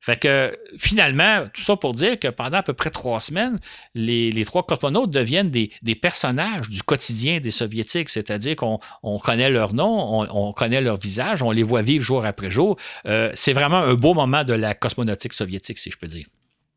[0.00, 3.56] Fait que finalement, tout ça pour dire que pendant à peu près trois semaines,
[3.94, 8.78] les, trois cosmonautes deviennent des, personnages du quotidien des Soviétiques, c'est-à-dire qu'on
[9.18, 12.76] connaît leur nom, on, connaît leur visage, on les voit vivre jour après jour.
[13.06, 16.26] Euh, c'est vraiment un beau moment de la cosmonautique soviétique, si je peux dire.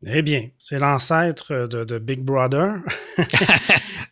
[0.04, 2.76] Eh bien, c'est l'ancêtre de, Big Brother.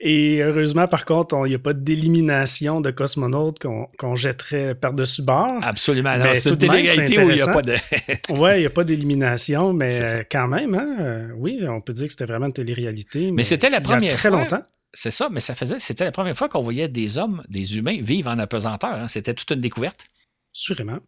[0.01, 5.59] Et heureusement, par contre, il n'y a pas d'élimination de cosmonautes qu'on jetterait par-dessus bord.
[5.63, 6.15] Absolument.
[6.35, 7.75] C'est toute l'égalité où il n'y a pas de.
[8.31, 11.93] oui, il n'y a pas d'élimination, mais euh, quand même, hein, euh, oui, on peut
[11.93, 13.31] dire que c'était vraiment une télé-réalité.
[13.33, 14.63] Mais, c'était la première il y a très longtemps.
[14.93, 15.79] C'est ça, mais ça faisait.
[15.81, 18.95] C'était la première fois qu'on voyait des hommes, des humains vivre en apesanteur.
[18.95, 19.09] Hein.
[19.09, 20.07] C'était toute une découverte.
[20.53, 20.99] Sûrement.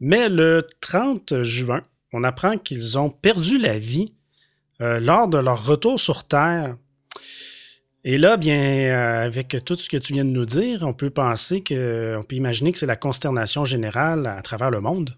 [0.00, 1.82] Mais le 30 juin,
[2.12, 4.14] on apprend qu'ils ont perdu la vie
[4.80, 6.76] euh, lors de leur retour sur Terre.
[8.04, 11.10] Et là, bien, euh, avec tout ce que tu viens de nous dire, on peut
[11.10, 15.16] penser que, on peut imaginer que c'est la consternation générale à travers le monde.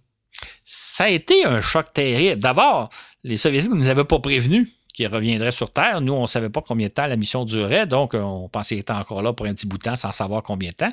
[0.64, 2.42] Ça a été un choc terrible.
[2.42, 2.90] D'abord,
[3.22, 6.00] les Soviétiques ne nous avaient pas prévenus qui reviendrait sur Terre.
[6.00, 8.82] Nous, on ne savait pas combien de temps la mission durait, donc on pensait qu'il
[8.82, 10.92] était encore là pour un petit bout de temps sans savoir combien de temps.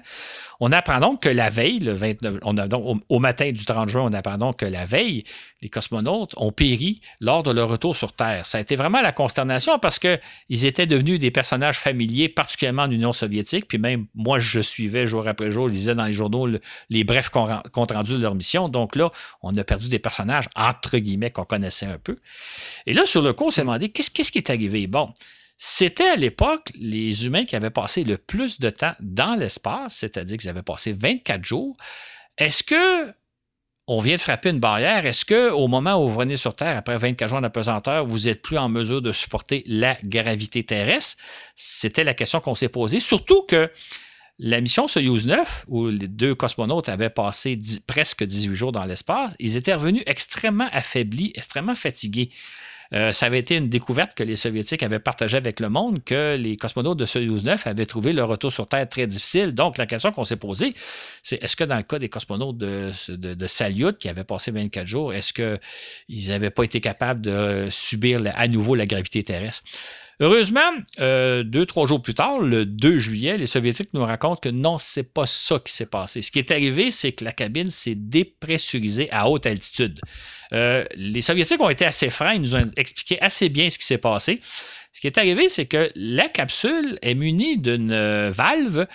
[0.64, 2.56] On apprend donc que la veille, le 29, on
[3.10, 5.24] au, matin du 30 juin, on apprend donc que la veille,
[5.64, 8.46] les cosmonautes ont péri lors de leur retour sur Terre.
[8.46, 12.92] Ça a été vraiment la consternation parce qu'ils étaient devenus des personnages familiers, particulièrement en
[12.92, 13.68] Union soviétique.
[13.68, 16.48] Puis même, moi, je suivais jour après jour, je lisais dans les journaux
[16.92, 18.70] les brefs comptes rendus de leur mission.
[18.70, 19.10] Donc là,
[19.42, 22.20] on a perdu des personnages, entre guillemets, qu'on connaissait un peu.
[22.86, 24.86] Et là, sur le coup, on s'est demandé qu'est-ce, qu'est-ce qui est arrivé?
[24.86, 25.12] Bon,
[25.64, 30.38] c'était à l'époque les humains qui avaient passé le plus de temps dans l'espace, c'est-à-dire
[30.38, 31.78] qu'ils avaient passé 24 jours.
[32.40, 33.14] Est-ce que
[33.86, 35.06] on vient de frapper une barrière?
[35.06, 38.42] Est-ce que au moment où vous venez sur Terre, après 24 jours d'apesanteur, vous n'êtes
[38.42, 41.18] plus en mesure de supporter la gravité terrestre?
[41.56, 43.00] C'était la question qu'on s'est posée.
[43.00, 43.70] Surtout que
[44.40, 49.36] la mission Soyuz 9, où les deux cosmonautes avaient passé presque 18 jours dans l'espace,
[49.38, 52.32] ils étaient revenus extrêmement affaiblis, extrêmement fatigués.
[52.94, 56.36] Euh, ça avait été une découverte que les Soviétiques avaient partagée avec le monde, que
[56.36, 59.54] les cosmonautes de Soyuz 9 avaient trouvé le retour sur Terre très difficile.
[59.54, 60.74] Donc, la question qu'on s'est posée,
[61.24, 64.88] c'est est-ce que dans le cas des cosmonautes de, de, Salyut, qui avaient passé 24
[64.88, 69.64] jours, est-ce qu'ils n'avaient pas été capables de subir à nouveau la gravité terrestre?
[70.24, 70.60] Heureusement,
[71.00, 74.78] euh, deux, trois jours plus tard, le 2 juillet, les Soviétiques nous racontent que non,
[74.78, 76.22] c'est pas ça qui s'est passé.
[76.22, 80.00] Ce qui est arrivé, c'est que la cabine s'est dépressurisée à haute altitude.
[80.54, 83.86] Euh, les Soviétiques ont été assez francs, ils nous ont expliqué assez bien ce qui
[83.86, 84.38] s'est passé.
[84.94, 88.86] Ce qui est arrivé, c'est que la capsule est munie d'une euh, valve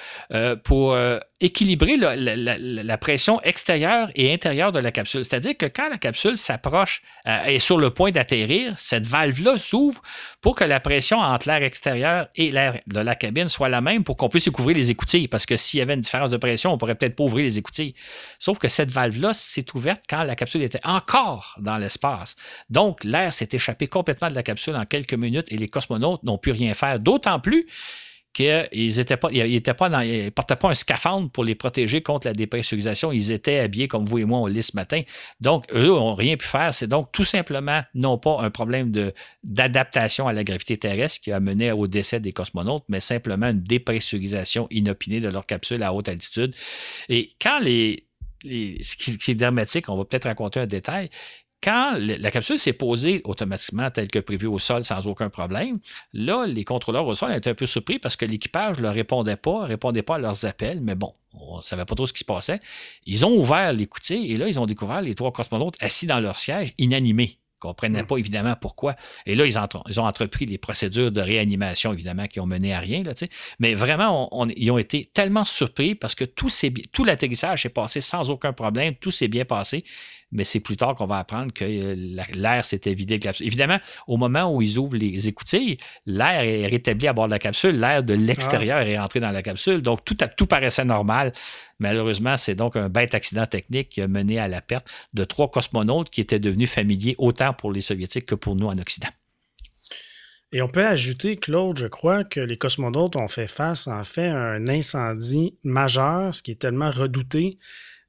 [0.62, 0.96] pour
[1.40, 5.22] équilibrer la, pression extérieure et intérieure de la capsule.
[5.22, 9.58] C'est-à-dire que quand la capsule s'approche et euh, est sur le point d'atterrir, cette valve-là
[9.58, 10.00] s'ouvre
[10.40, 14.02] pour que la pression entre l'air extérieur et l'air de la cabine soit la même
[14.02, 15.28] pour qu'on puisse couvrir les écoutilles.
[15.28, 17.58] Parce que s'il y avait une différence de pression, on pourrait peut-être pas ouvrir les
[17.58, 17.94] écoutilles.
[18.38, 22.34] Sauf que cette valve-là s'est ouverte quand la capsule était encore dans l'espace.
[22.70, 26.38] Donc, l'air s'est échappé complètement de la capsule en quelques minutes et les cosmonautes n'ont
[26.38, 26.98] pu rien faire.
[26.98, 27.66] D'autant plus
[28.36, 32.34] qu'ils étaient pas, ils pas dans, portaient pas un scaphandre pour les protéger contre la
[32.34, 33.10] dépressurisation.
[33.10, 35.00] Ils étaient habillés comme vous et moi on lit ce matin.
[35.40, 36.74] Donc, eux n'ont rien pu faire.
[36.74, 38.92] C'est donc tout simplement non pas un problème
[39.42, 43.62] d'adaptation à la gravité terrestre qui a mené au décès des cosmonautes, mais simplement une
[43.62, 46.54] dépressurisation inopinée de leur capsule à haute altitude.
[47.08, 48.06] Et quand les,
[48.44, 51.08] ce qui est dramatique, on va peut-être raconter un détail
[51.62, 55.78] quand la capsule s'est posée automatiquement tel que prévu au sol sans aucun problème,
[56.12, 59.36] là, les contrôleurs au sol étaient un peu surpris parce que l'équipage ne leur répondait
[59.36, 62.12] pas, ne répondait pas à leurs appels, mais bon, on ne savait pas trop ce
[62.12, 62.60] qui se passait.
[63.04, 66.36] Ils ont ouvert l'écoutier et là, ils ont découvert les trois cosmonautes assis dans leur
[66.36, 68.06] siège, inanimés ne comprenaient hmm.
[68.06, 68.96] pas évidemment pourquoi.
[69.24, 73.02] Et là, ils, ont entrepris les procédures de réanimation, évidemment, qui ont mené à rien.
[73.02, 73.12] Là,
[73.58, 76.48] Mais vraiment, ils ont été tellement surpris parce que tout,
[76.92, 79.84] tout l'atterrissage s'est passé sans aucun problème, tout s'est bien passé.
[80.36, 83.46] Mais c'est plus tard qu'on va apprendre que euh, l'air s'était vidé de la capsule.
[83.46, 87.38] Évidemment, au moment où ils ouvrent les écoutilles, l'air est rétabli à bord de la
[87.38, 88.88] capsule, l'air de l'extérieur ah.
[88.88, 89.82] est entré dans la capsule.
[89.82, 91.32] Donc, tout, tout paraissait normal.
[91.78, 95.50] Malheureusement, c'est donc un bête accident technique qui a mené à la perte de trois
[95.50, 99.08] cosmonautes qui étaient devenus familiers autant pour les Soviétiques que pour nous en Occident.
[100.52, 104.28] Et on peut ajouter, Claude, je crois que les cosmonautes ont fait face en fait
[104.28, 107.58] à un incendie majeur, ce qui est tellement redouté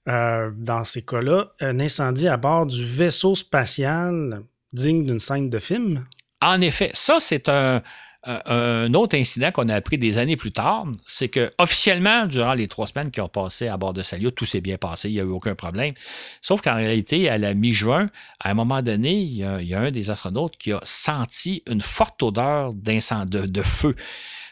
[0.08, 4.42] euh, dans ces cas-là, un incendie à bord du vaisseau spatial
[4.74, 6.06] digne d'une scène de film?
[6.42, 7.82] En effet, ça c'est un,
[8.28, 12.68] un autre incident qu'on a appris des années plus tard, c'est que officiellement, durant les
[12.68, 15.20] trois semaines qui ont passé à bord de Salyut, tout s'est bien passé, il n'y
[15.22, 15.94] a eu aucun problème.
[16.42, 20.10] Sauf qu'en réalité, à la mi-juin, à un moment donné, il y, a, un des
[20.10, 23.96] astronautes qui a senti une forte odeur de, feu.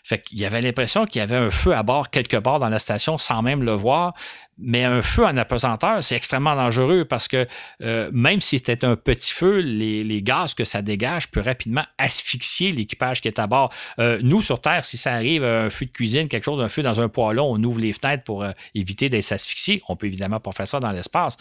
[0.03, 2.79] Fait qu'il avait l'impression qu'il y avait un feu à bord quelque part dans la
[2.79, 4.13] station sans même le voir.
[4.57, 7.45] Mais un feu en apesanteur, c'est extrêmement dangereux parce que
[7.81, 12.71] euh, même si c'était un petit feu, les, gaz que ça dégage peuvent rapidement asphyxier
[12.71, 13.71] l'équipage qui est à bord.
[13.99, 16.83] Euh, nous, sur Terre, si ça arrive, un feu de cuisine, quelque chose, un feu
[16.83, 19.81] dans un poêlon, on ouvre les fenêtres pour euh, éviter d'être asphyxié.
[19.89, 21.35] On peut évidemment pas faire ça dans l'espace.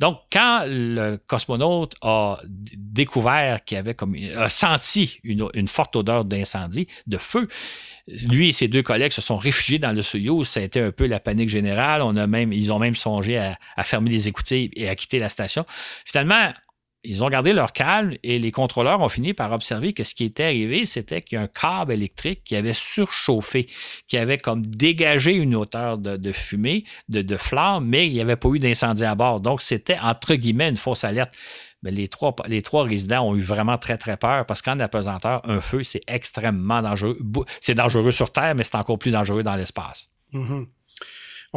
[0.00, 6.24] Donc, quand le cosmonaute a découvert qu'il avait comme a senti une, une forte odeur
[6.24, 7.48] d'incendie, de feu,
[8.08, 10.48] lui et ses deux collègues se sont réfugiés dans le Soyuz.
[10.48, 12.02] Ça a été un peu la panique générale.
[12.02, 15.28] On a même, ils ont même songé à, fermer les écoutilles et à quitter la
[15.28, 15.64] station.
[16.04, 16.52] Finalement,
[17.04, 20.24] ils ont gardé leur calme et les contrôleurs ont fini par observer que ce qui
[20.24, 23.68] était arrivé, c'était qu'il y a un câble électrique qui avait surchauffé,
[24.08, 27.38] qui avait comme dégagé une hauteur de, fumée, de, de
[27.80, 29.40] mais il n'y avait pas eu d'incendie à bord.
[29.40, 31.32] Donc, c'était entre guillemets une fausse alerte
[31.90, 35.60] les, trois, les trois résidents ont eu vraiment très, très peur parce qu'en apesanteur, un
[35.60, 37.18] feu, c'est extrêmement dangereux.
[37.60, 40.10] C'est dangereux sur Terre, mais c'est encore plus dangereux dans l'espace.
[40.32, 40.66] Mm-hmm.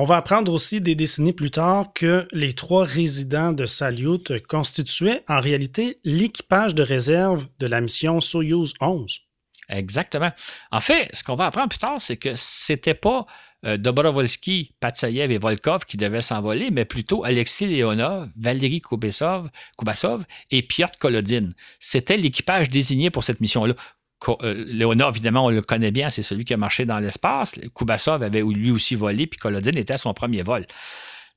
[0.02, 5.26] On va apprendre aussi des décennies plus tard que les trois résidents de Salyut constituaient
[5.28, 9.20] en réalité l'équipage de réserve de la mission Soyuz 11.
[9.68, 10.32] Exactement.
[10.72, 13.26] En fait, ce qu'on va apprendre plus tard, c'est que c'était pas
[13.66, 20.24] euh, Dobrovolsky, Patsayev et Volkov qui devaient s'envoler, mais plutôt Alexis Leonov, Valérie Kubasov, Kubasov
[20.50, 21.50] et Piotr Kolodin.
[21.82, 23.74] C'était l'équipage désigné pour cette mission-là.
[24.28, 27.54] Euh, Leonov, évidemment, on le connaît bien, c'est celui qui a marché dans l'espace.
[27.76, 30.66] Kubasov avait lui aussi volé, puis Kolodin était à son premier vol.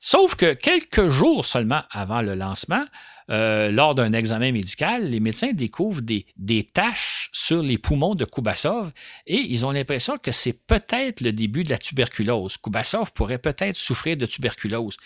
[0.01, 2.85] Sauf que quelques jours seulement avant le lancement,
[3.31, 8.25] euh, lors d'un examen médical, les médecins découvrent des, des, taches sur les poumons de
[8.25, 8.90] Kubasov
[9.29, 12.57] et ils ont l'impression que c'est peut-être le début de la tuberculose.
[12.57, 14.97] Kubasov pourrait peut-être souffrir de tuberculose.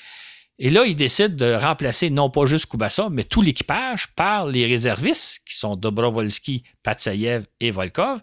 [0.59, 4.66] Et là, ils décident de remplacer non pas juste Kubasov, mais tout l'équipage par les
[4.66, 8.21] réservistes, qui sont Dobrovolsky, Patsayev et Volkov.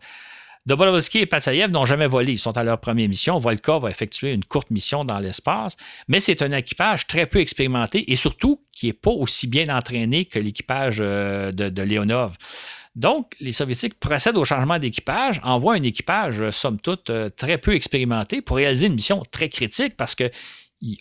[0.66, 2.32] Dobrovolsky et Patsayev n'ont jamais volé.
[2.32, 3.38] Ils sont à leur première mission.
[3.38, 5.76] Volkov a effectué une courte mission dans l'espace,
[6.08, 10.26] mais c'est un équipage très peu expérimenté et surtout qui n'est pas aussi bien entraîné
[10.26, 12.36] que l'équipage euh, de, Leonov.
[12.96, 18.42] Donc, les Soviétiques procèdent au changement d'équipage, envoient un équipage, somme toute, très peu expérimenté
[18.42, 20.30] pour réaliser une mission très critique parce que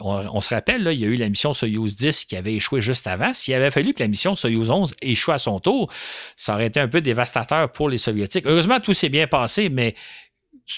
[0.00, 3.06] on, se rappelle, il y a eu la mission Soyuz 10 qui avait échoué juste
[3.06, 3.34] avant.
[3.34, 5.90] S'il avait fallu que la mission Soyuz 11 échoue à son tour,
[6.36, 8.46] ça aurait été un peu dévastateur pour les Soviétiques.
[8.46, 9.94] Heureusement, tout s'est bien passé, mais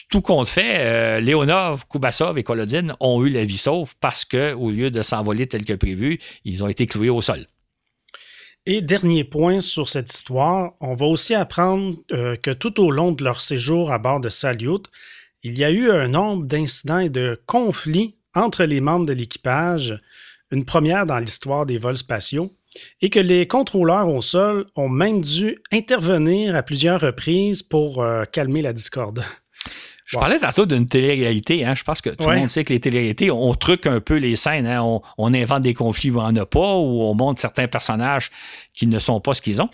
[0.09, 4.71] tout compte fait, euh, Léonov, Kubasov et Kolodin ont eu la vie sauve parce qu'au
[4.71, 7.47] lieu de s'envoler tel que prévu, ils ont été cloués au sol.
[8.67, 13.13] Et dernier point sur cette histoire, on va aussi apprendre euh, que tout au long
[13.13, 14.85] de leur séjour à bord de Salyut,
[15.43, 19.99] il y a eu un nombre d'incidents et de conflits entre les membres de l'équipage,
[20.51, 22.53] une première dans l'histoire des vols spatiaux,
[23.01, 28.25] et que les contrôleurs au sol ont même dû intervenir à plusieurs reprises pour euh,
[28.25, 29.23] calmer la discorde.
[30.07, 31.65] Je parlais tantôt d'une télé-réalité.
[31.65, 31.75] Hein.
[31.75, 34.37] Je pense que tout le monde sait que les télé-réalités, on truque un peu les
[34.37, 34.67] scènes.
[34.67, 34.83] Hein.
[34.83, 38.31] On, on, invente des conflits où on n'en a pas, ou on montre certains personnages
[38.75, 39.71] qui ne sont pas ce qu'ils ont.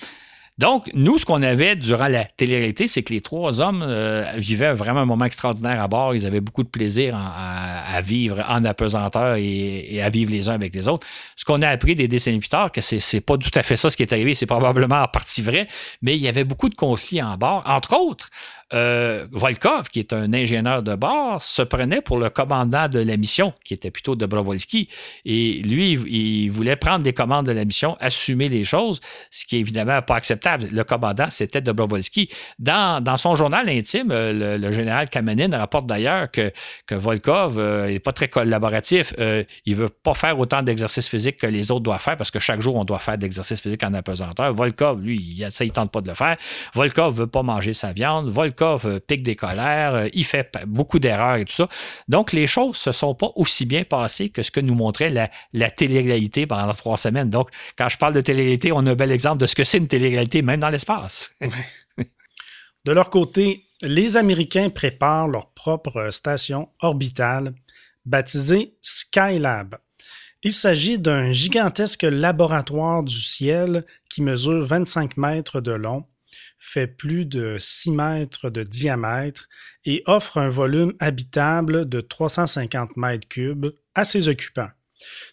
[0.61, 4.75] Donc, nous, ce qu'on avait durant la télé-réalité, c'est que les trois hommes euh, vivaient
[4.75, 6.15] vraiment un moment extraordinaire à bord.
[6.15, 7.70] Ils avaient beaucoup de plaisir à,
[8.01, 11.07] vivre en apesanteur et, à vivre les uns avec les autres.
[11.37, 13.77] Ce qu'on a appris des décennies plus tard, que c'est, c'est pas tout à fait
[13.77, 15.67] ça ce qui est arrivé, c'est probablement en partie vrai,
[16.03, 17.63] mais il y avait beaucoup de conflits en bord.
[17.67, 18.31] Entre autres,
[18.73, 23.17] euh, Volkov, qui est un ingénieur de bord, se prenait pour le commandant de la
[23.17, 24.89] mission, qui était plutôt Dobrovolski.
[25.25, 29.57] Et lui, il voulait prendre les commandes de la mission, assumer les choses, ce qui
[29.57, 30.69] est évidemment pas acceptable.
[30.71, 32.29] Le commandant, c'était Dobrovolski.
[32.59, 36.53] Dans, dans son journal intime, euh, le, général Kamenin rapporte d'ailleurs que,
[36.91, 39.15] Volkov n'est euh, pas très collaboratif.
[39.19, 42.39] Euh, il veut pas faire autant d'exercices physiques que les autres doivent faire, parce que
[42.39, 44.53] chaque jour, on doit faire d'exercices physiques en apesanteur.
[44.53, 46.37] Volkov, lui, ça, il tente pas de le faire.
[46.75, 48.29] Volkov veut pas manger sa viande.
[48.29, 51.69] Volkov euh, pique des colères, euh, il fait beaucoup d'erreurs et tout ça.
[52.09, 55.09] Donc, les choses ne se sont pas aussi bien passées que ce que nous montrait
[55.09, 57.31] la, la télé-réalité pendant trois semaines.
[57.31, 59.79] Donc, quand je parle de télé-réalité, on a un bel exemple de ce que c'est
[59.79, 61.31] une télé-réalité, même dans l'espace.
[62.85, 67.55] de leur côté, les Américains préparent leur propre station orbitale
[68.05, 69.77] baptisée Skylab.
[70.43, 76.05] Il s'agit d'un gigantesque laboratoire du ciel qui mesure 25 mètres de long
[76.61, 79.49] fait plus de 6 mètres de diamètre
[79.85, 84.69] et offre un volume habitable de 350 mètres cubes à ses occupants.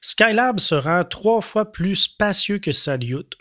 [0.02, 3.38] Skylab sera trois fois plus spacieux que Salyut.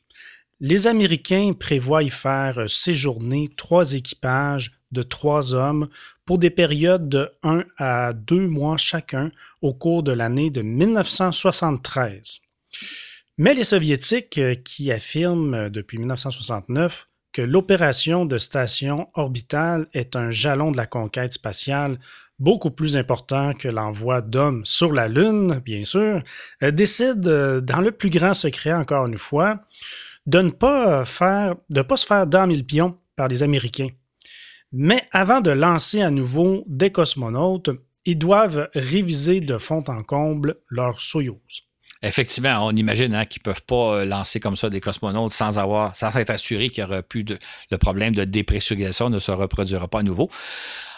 [0.59, 5.89] Les Américains prévoient y faire séjourner trois équipages de trois hommes
[6.25, 9.31] pour des périodes de 1 à 2 mois chacun
[9.63, 12.41] au cours de l'année de 1973.
[13.39, 20.71] Mais les Soviétiques, qui affirment depuis 1969 que l'opération de station orbitale est un jalon
[20.71, 21.99] de la conquête spatiale
[22.39, 26.23] beaucoup plus important que l'envoi d'hommes sur la Lune, bien sûr,
[26.63, 29.61] euh, décide, euh, dans le plus grand secret encore une fois,
[30.25, 33.91] de ne pas faire, se faire dans mille pions par les Américains.
[34.73, 37.69] Mais avant de lancer à nouveau des cosmonautes,
[38.07, 41.66] ils doivent réviser de fond en comble leur Soyouz.
[42.07, 45.59] Effectivement, on imagine hein, qu'ils ne peuvent pas euh, lancer comme ça des cosmonautes sans
[45.59, 47.39] avoir, sans être assuré qu'il y aura plus de
[47.71, 50.31] le problème de dépressurisation ne se reproduira pas à nouveau.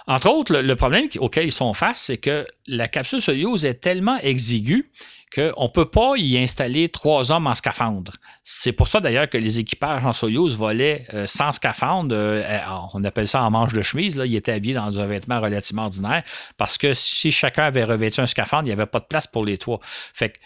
[0.08, 4.16] Entre autres, le, problème auquel ils sont face, c'est que la capsule Soyuz est tellement
[4.20, 4.90] exiguë
[5.34, 8.12] qu'on ne peut pas y installer trois hommes en scaphandre.
[8.42, 12.14] C'est pour ça d'ailleurs que les équipages en Soyuz volaient euh, sans scaphandre.
[12.14, 12.58] Euh,
[12.94, 14.16] on appelle ça en manche de chemise.
[14.16, 14.24] Là.
[14.24, 16.22] Ils étaient habillés dans un vêtement relativement ordinaire
[16.56, 19.44] parce que si chacun avait revêtu un scaphandre, il n'y avait pas de place pour
[19.44, 19.78] les trois.
[19.82, 20.38] Fait que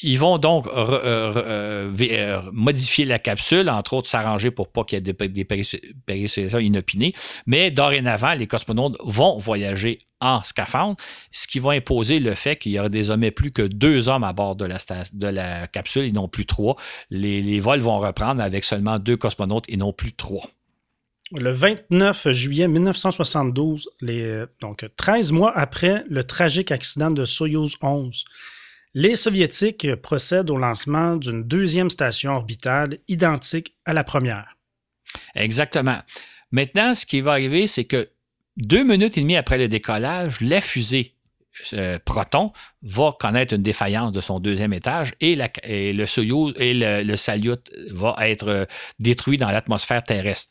[0.00, 5.10] ils vont donc euh, euh, modifier la capsule, entre autres s'arranger pour pas qu'il y
[5.10, 7.12] ait des, des inopinées.
[7.46, 10.96] Mais dorénavant, les cosmonautes vont voyager en scaphandre,
[11.30, 14.32] ce qui va imposer le fait qu'il y aura désormais plus que deux hommes à
[14.32, 14.66] bord de
[15.26, 16.76] la, capsule et non plus trois.
[17.10, 20.48] Les, vols vont reprendre avec seulement deux cosmonautes et non plus trois.
[21.38, 28.24] Le 29 juillet 1972, les, donc 13 mois après le tragique accident de Soyuz 11,
[28.94, 34.56] les Soviétiques procèdent au lancement d'une deuxième station orbitale identique à la première.
[35.34, 35.98] Exactement.
[36.50, 38.10] Maintenant, ce qui va arriver, c'est que
[38.56, 41.14] deux minutes et demie après le décollage, la fusée
[41.74, 42.52] euh, Proton
[42.82, 47.70] va connaître une défaillance de son deuxième étage et, le Soyuz et le, le Salyut
[47.90, 48.64] va être euh,
[48.98, 50.50] détruit dans l'atmosphère terrestre.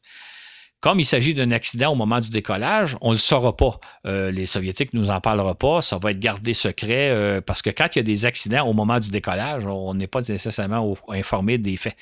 [0.81, 3.79] Comme il s'agit d'un accident au moment du décollage, on ne le saura pas.
[4.07, 5.83] Euh, les Soviétiques ne nous en parleront pas.
[5.83, 8.73] Ça va être gardé secret euh, parce que quand il y a des accidents au
[8.73, 11.95] moment du décollage, on n'est pas nécessairement informé des faits.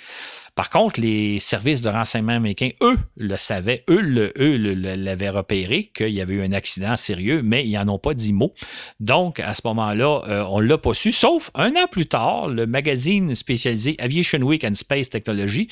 [0.55, 6.09] Par contre, les services de renseignement américains, eux, le savaient, eux, eux l'avaient repéré qu'il
[6.09, 8.53] y avait eu un accident sérieux, mais ils n'en ont pas dit mot.
[8.99, 12.47] Donc, à ce moment-là, euh, on ne l'a pas su, sauf un an plus tard,
[12.47, 15.67] le magazine spécialisé Aviation Week and Space Technology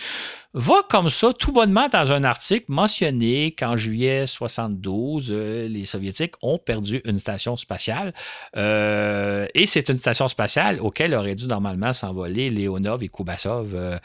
[0.54, 6.34] va comme ça, tout bonnement, dans un article mentionner qu'en juillet 72, euh, les Soviétiques
[6.42, 8.14] ont perdu une station spatiale.
[8.56, 14.00] Euh, et c'est une station spatiale auquel aurait dû normalement s'envoler Leonov et Kubasov.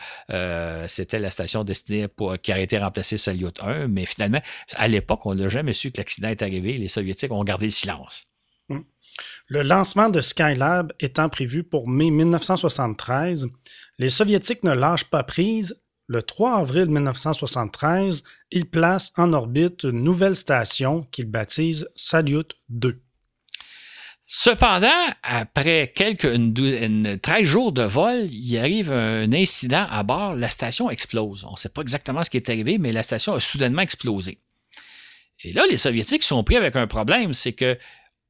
[0.88, 2.06] C'était la station destinée
[2.42, 3.88] qui a été remplacée Salyut 1.
[3.88, 4.40] Mais finalement,
[4.74, 6.76] à l'époque, on n'a jamais su que l'accident est arrivé.
[6.76, 8.24] Les Soviétiques ont gardé le silence.
[8.68, 8.84] Hum.
[9.48, 13.48] Le lancement de Skylab étant prévu pour mai 1973,
[13.98, 15.76] les Soviétiques ne lâchent pas prise
[16.12, 23.00] le 3 avril 1973, il place en orbite une nouvelle station qu'il baptise Salyut 2.
[24.34, 24.88] Cependant,
[25.22, 26.26] après quelques
[27.20, 30.36] 13 jours de vol, il arrive un incident à bord.
[30.36, 31.44] La station explose.
[31.44, 34.38] On ne sait pas exactement ce qui est arrivé, mais la station a soudainement explosé.
[35.44, 37.76] Et là, les Soviétiques sont pris avec un problème, c'est que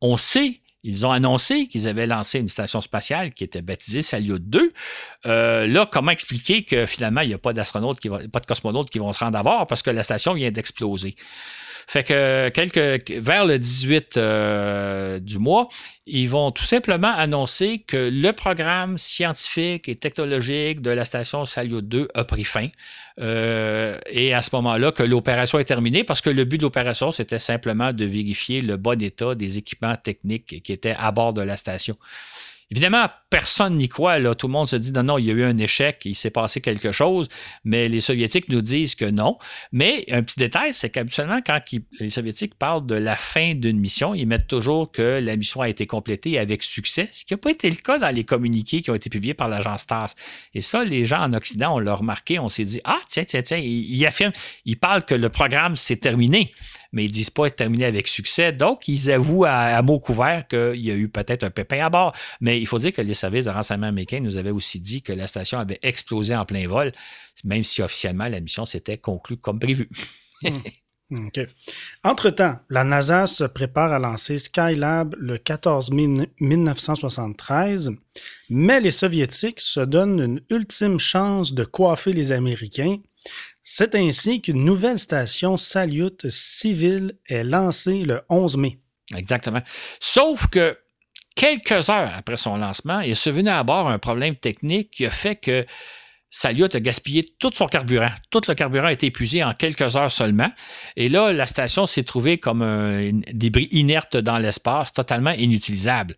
[0.01, 4.41] on sait ils ont annoncé qu'ils avaient lancé une station spatiale qui était baptisée Salyut
[4.41, 4.73] 2.
[5.27, 8.91] Euh, là, comment expliquer que finalement, il n'y a pas d'astronautes, qui pas de cosmonautes
[8.91, 11.15] qui vont se rendre à bord parce que la station vient d'exploser?
[11.87, 15.69] Fait que vers le 18 euh, du mois,
[16.07, 21.83] ils vont tout simplement annoncer que le programme scientifique et technologique de la station Salyut
[21.83, 22.69] 2 a pris fin.
[23.21, 27.13] Euh, et à ce moment-là, que l'opération est terminée parce que le but de l'opération,
[27.13, 31.43] c'était simplement de vérifier le bon état des équipements techniques qui étaient à bord de
[31.43, 31.97] la station.
[32.73, 34.19] Évidemment, personne n'y croit.
[34.19, 34.35] Là.
[34.35, 36.31] Tout le monde se dit non, non, il y a eu un échec, il s'est
[36.31, 37.29] passé quelque chose,
[37.65, 39.37] mais les Soviétiques nous disent que non.
[39.73, 41.61] Mais un petit détail, c'est qu'habituellement, quand
[42.01, 45.69] les Soviétiques parlent de la fin d'une mission, ils mettent toujours que la mission a
[45.69, 48.91] été complétée avec succès, ce qui n'a pas été le cas dans les communiqués qui
[48.91, 50.15] ont été publiés par l'agence TASS.
[50.55, 53.43] Et ça, les gens en Occident, on l'a remarqué, on s'est dit, ah, tiens, tiens,
[53.43, 54.33] tiens, ils, affirment,
[54.65, 56.53] ils parlent que le programme s'est terminé
[56.93, 58.53] mais ils disent pas être terminé avec succès.
[58.53, 61.91] Donc, ils avouent à, mots mot couvert qu'il y a eu peut-être un pépin à
[61.91, 62.15] bord.
[62.41, 65.13] Mais il faut dire que les services de renseignement américains nous avaient aussi dit que
[65.13, 66.93] la station avait explosé en plein vol,
[67.45, 69.89] même si officiellement la mission s'était conclue comme prévu.
[71.13, 71.29] Hmm.
[72.05, 76.09] Entre-temps, la NASA se prépare à lancer Skylab le 14 mai
[76.41, 77.91] 1973,
[78.49, 82.97] mais les Soviétiques se donnent une ultime chance de coiffer les Américains
[83.63, 88.79] c'est ainsi qu'une nouvelle station Salyut civile est lancée le 11 mai.
[89.17, 89.61] Exactement.
[90.01, 90.77] Sauf que
[91.37, 95.11] quelques heures après son lancement, il est survenu à bord un problème technique qui a
[95.11, 95.65] fait que
[96.31, 98.11] Salyut a gaspillé tout son carburant.
[98.31, 100.51] Tout le carburant a été épuisé en quelques heures seulement.
[100.97, 106.17] Et là, la station s'est trouvée comme un débris inerte dans l'espace, totalement inutilisable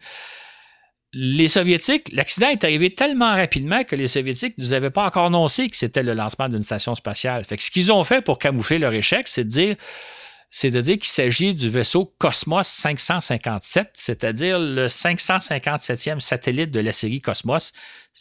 [1.15, 5.27] les Soviétiques, l'accident est arrivé tellement rapidement que les Soviétiques ne nous avaient pas encore
[5.27, 7.45] annoncé que c'était le lancement d'une station spatiale.
[7.49, 9.77] Ce qu'ils ont fait pour camoufler leur échec, c'est de dire
[10.57, 16.93] c'est de dire qu'il s'agit du vaisseau Cosmos 557, c'est-à-dire le 557e satellite de la
[16.93, 17.73] série Cosmos,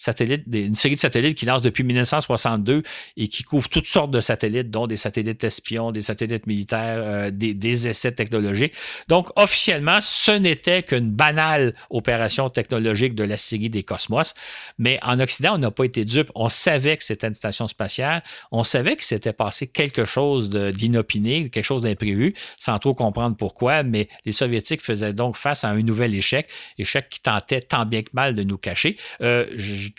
[0.08, 2.84] une série de satellites qui lance depuis 1962
[3.18, 7.32] et qui couvre toutes sortes de satellites, dont des satellites espions, des satellites militaires, euh,
[7.32, 8.74] des, essais technologiques.
[9.08, 14.34] Donc, officiellement, ce n'était qu'une banale opération technologique de la série des Cosmos.
[14.78, 16.32] Mais en Occident, on n'a pas été dupe.
[16.36, 18.24] On savait que c'était une station spatiale.
[18.52, 23.84] On savait que s'était passé quelque chose d'inopiné, quelque chose d'imprévu, sans trop comprendre pourquoi.
[23.84, 28.02] Mais les Soviétiques faisaient donc face à un nouvel échec, échec qui tentait tant bien
[28.02, 28.98] que mal de nous cacher.
[29.22, 29.46] Euh,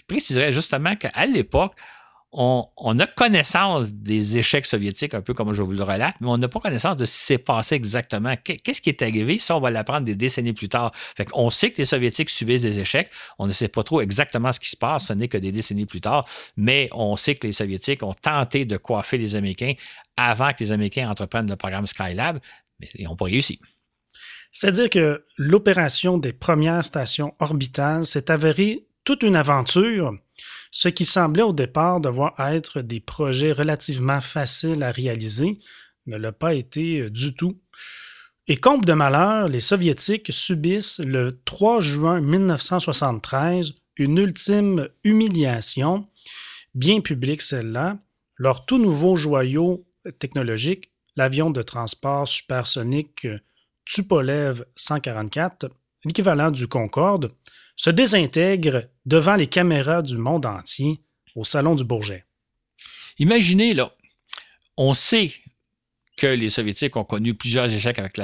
[0.06, 1.74] préciserais justement qu'à l'époque,
[2.36, 6.36] on, a connaissance des échecs soviétiques, un peu comme je vous le relate, mais on
[6.36, 8.34] n'a pas connaissance de ce qui s'est passé exactement.
[8.42, 9.38] Qu'est-ce qui est arrivé?
[9.38, 10.90] Ça, on va l'apprendre des décennies plus tard.
[10.94, 13.08] Fait on sait que les Soviétiques subissent des échecs.
[13.38, 15.06] On ne sait pas trop exactement ce qui se passe.
[15.06, 16.24] Ce n'est que des décennies plus tard.
[16.56, 19.74] Mais on sait que les Soviétiques ont tenté de coiffer les Américains
[20.16, 22.40] avant que les Américains entreprennent le programme Skylab,
[22.80, 23.60] mais ils n'ont pas réussi.
[24.50, 30.16] C'est-à-dire que l'opération des premières stations orbitales s'est avérée toute une aventure,
[30.70, 35.58] ce qui semblait au départ devoir être des projets relativement faciles à réaliser
[36.06, 37.58] ne l'a pas été euh, du tout.
[38.46, 46.08] Et comble de malheur, les Soviétiques subissent le 3 juin 1973 une ultime humiliation,
[46.74, 47.96] bien publique celle-là,
[48.36, 49.86] leur tout nouveau joyau
[50.18, 53.26] technologique, l'avion de transport supersonique
[53.84, 55.68] Tupolev 144,
[56.04, 57.30] l'équivalent du Concorde,
[57.76, 61.00] se désintègre devant les caméras du monde entier
[61.34, 62.24] au Salon du Bourget.
[63.18, 63.92] Imaginez, là,
[64.76, 65.32] on sait
[66.16, 68.16] que les Soviétiques ont connu plusieurs échecs avec,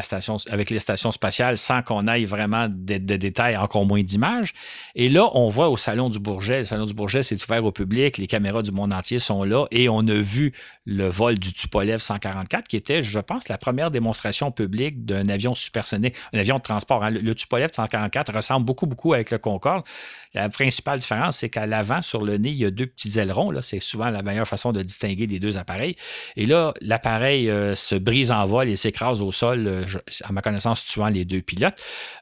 [0.70, 4.52] les stations spatiales sans qu'on aille vraiment de, détails, encore moins d'images.
[4.94, 7.72] Et là, on voit au Salon du Bourget, le Salon du Bourget, c'est ouvert au
[7.72, 10.52] public, les caméras du monde entier sont là et on a vu
[10.86, 15.54] le vol du Tupolev 144 qui était, je pense, la première démonstration publique d'un avion
[15.54, 17.02] supersonique, un avion de transport.
[17.02, 17.10] Hein.
[17.10, 19.84] Le, Tupolev 144 ressemble beaucoup, beaucoup avec le Concorde.
[20.32, 23.50] La principale différence, c'est qu'à l'avant, sur le nez, il y a deux petits ailerons.
[23.50, 25.96] Là, c'est souvent la meilleure façon de distinguer les deux appareils.
[26.36, 29.82] Et là, l'appareil euh, se brise en vol et s'écrase au sol, euh,
[30.22, 31.74] à ma connaissance, tuant les deux pilotes.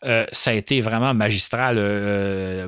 [0.05, 1.77] Euh, ça a été vraiment magistral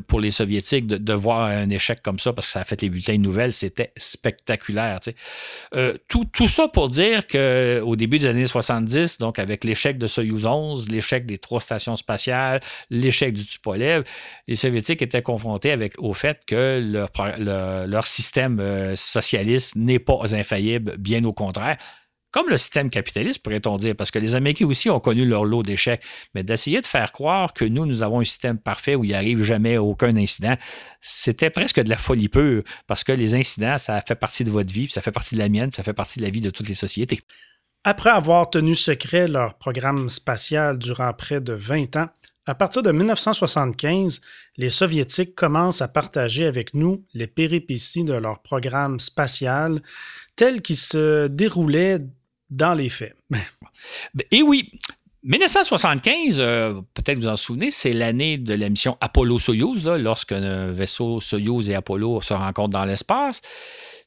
[0.06, 2.90] pour les Soviétiques de, voir un échec comme ça parce que ça a fait les
[2.90, 3.52] bulletins de nouvelles.
[3.52, 5.00] C'était spectaculaire.
[6.08, 10.46] tout, tout, ça pour dire qu'au début des années 70, donc avec l'échec de Soyuz
[10.46, 12.60] 11, l'échec des trois stations spatiales,
[12.90, 14.04] l'échec du Tupolev,
[14.46, 16.80] les Soviétiques étaient confrontés au fait que
[17.88, 18.62] leur, système
[18.96, 21.76] socialiste n'est pas infaillible, bien au contraire
[22.30, 25.62] comme le système capitaliste, pourrait-on dire, parce que les Américains aussi ont connu leur lot
[25.62, 26.02] d'échecs,
[26.34, 29.42] mais d'essayer de faire croire que nous, nous avons un système parfait où il arrive
[29.42, 30.56] jamais aucun incident,
[31.00, 34.72] c'était presque de la folie pure, parce que les incidents, ça fait partie de votre
[34.72, 36.68] vie, ça fait partie de la mienne, ça fait partie de la vie de toutes
[36.68, 37.20] les sociétés.
[37.82, 42.08] Après avoir tenu secret leur programme spatial durant près de 20 ans,
[42.50, 44.20] à partir de 1975,
[44.56, 49.80] les Soviétiques commencent à partager avec nous les péripéties de leur programme spatial
[50.34, 51.98] tel qu'il se déroulait
[52.50, 53.14] dans les faits.
[54.32, 54.72] Et oui,
[55.22, 61.20] 1975, euh, peut-être vous en souvenez, c'est l'année de la mission Apollo-Soyuz, lorsque un vaisseau
[61.20, 63.42] Soyuz et Apollo se rencontrent dans l'espace.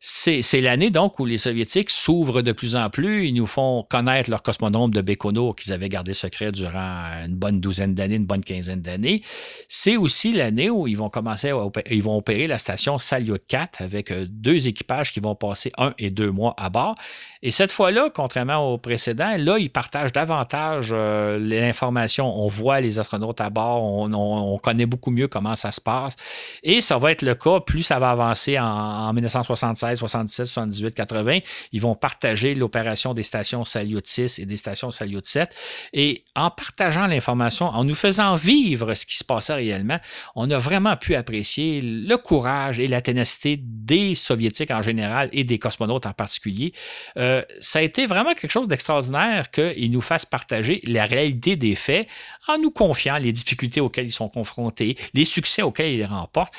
[0.06, 3.26] C'est l'année donc où les Soviétiques s'ouvrent de plus en plus.
[3.26, 7.62] Ils nous font connaître leur cosmonome de Bécono qu'ils avaient gardé secret durant une bonne
[7.62, 9.22] douzaine d'années, une bonne quinzaine d'années.
[9.70, 14.26] C'est aussi l'année où ils vont commencer à opérer, la station Salyut 4 avec euh,
[14.28, 16.95] deux équipages qui vont passer un et deux mois à bord.
[17.41, 22.26] Et cette fois-là, contrairement au précédent, là, ils partagent davantage euh, l'information.
[22.28, 26.18] On voit les astronautes à bord, on, connaît beaucoup mieux comment ça se passe.
[26.62, 30.95] Et ça va être le cas, plus ça va avancer en, en 1976 77, 78,
[30.95, 31.39] 80,
[31.71, 35.49] ils vont partager l'opération des stations Salyut 6 et des stations Salyut 7.
[35.93, 39.99] Et en partageant l'information, en nous faisant vivre ce qui se passait réellement,
[40.35, 45.43] on a vraiment pu apprécier le courage et la ténacité des Soviétiques en général et
[45.43, 46.73] des cosmonautes en particulier.
[47.17, 51.75] Euh, ça a été vraiment quelque chose d'extraordinaire qu'ils nous fassent partager la réalité des
[51.75, 52.07] faits
[52.47, 56.53] en nous confiant les difficultés auxquelles ils sont confrontés, les succès auxquels ils remportent.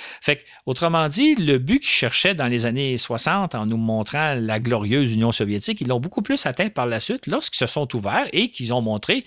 [0.67, 5.15] Autrement dit, le but qu'ils cherchaient dans les années 60 en nous montrant la glorieuse
[5.15, 8.51] Union soviétique, ils l'ont beaucoup plus atteint par la suite lorsqu'ils se sont ouverts et
[8.51, 9.25] qu'ils ont montré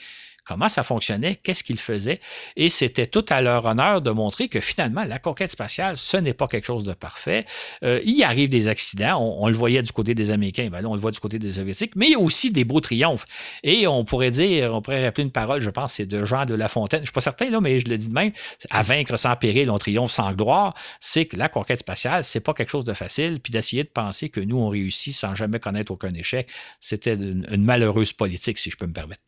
[0.47, 2.19] comment ça fonctionnait, qu'est-ce qu'ils faisaient.
[2.55, 6.33] Et c'était tout à leur honneur de montrer que finalement, la conquête spatiale, ce n'est
[6.33, 7.45] pas quelque chose de parfait.
[7.83, 9.17] Euh, il y arrive des accidents.
[9.19, 11.53] On, le voyait du côté des Américains, ben là, on le voit du côté des
[11.53, 13.25] Soviétiques, mais il y a aussi des beaux triomphes.
[13.63, 16.53] Et on pourrait dire, on pourrait rappeler une parole, je pense, c'est de Jean de
[16.53, 16.99] La Fontaine.
[16.99, 18.31] Je ne suis pas certain, là, mais je le dis de même.
[18.69, 20.73] À vaincre sans péril, on triomphe sans gloire.
[20.99, 23.39] C'est que la conquête spatiale, c'est pas quelque chose de facile.
[23.41, 26.47] Puis d'essayer de penser que nous, on réussit sans jamais connaître aucun échec,
[26.79, 29.26] c'était une malheureuse politique, si je peux me permettre.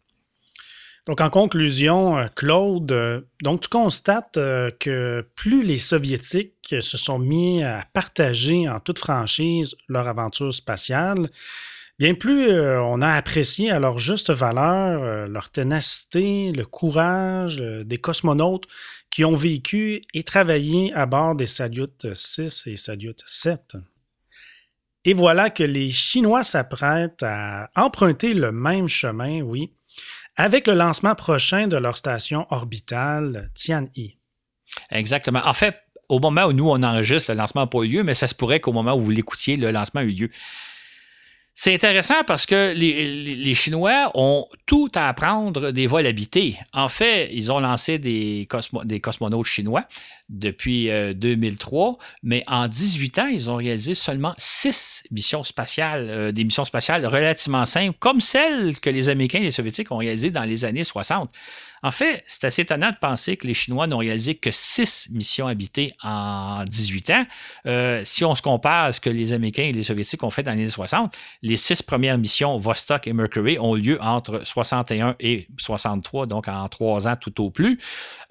[1.10, 6.98] Donc, en conclusion, euh, Claude, euh, donc tu constates euh, que plus les Soviétiques se
[7.00, 11.28] sont mis à partager en toute franchise leur aventure spatiale,
[11.98, 18.68] bien plus on a apprécié à leur juste valeur leur ténacité, le courage des cosmonautes
[19.10, 23.78] qui ont vécu et travaillé à bord des Salyut 6 et Salyut 7.
[25.06, 29.74] Et voilà que les Chinois s'apprêtent à emprunter le même chemin, oui,
[30.40, 34.18] avec le lancement prochain de leur station orbitale Tianyi.
[34.90, 35.42] Exactement.
[35.44, 35.76] En fait,
[36.08, 38.34] au moment où nous on enregistre, le lancement n'a pas eu lieu, mais ça se
[38.34, 40.30] pourrait qu'au moment où vous l'écoutiez, le lancement a eu lieu.
[41.62, 46.58] C'est intéressant parce que les, Chinois ont tout à apprendre des vols habités.
[46.72, 49.84] En fait, ils ont lancé des, cosmonautes chinois
[50.30, 56.32] depuis 2003, euh, mais en 18 ans, ils ont réalisé seulement six missions spatiales, euh,
[56.32, 60.32] des missions spatiales relativement simples, comme celles que les Américains et les Soviétiques ont réalisées
[60.32, 61.30] dans les années 60.
[61.84, 65.48] En fait, c'est assez étonnant de penser que les Chinois n'ont réalisé que six missions
[65.48, 67.26] habitées en 18 ans.
[67.66, 70.44] Euh, si on se compare à ce que les Américains et les Soviétiques ont fait
[70.44, 75.16] dans les années 60, les six premières missions Vostok et Mercury ont lieu entre 61
[75.20, 77.80] et 63, donc en trois ans tout au plus.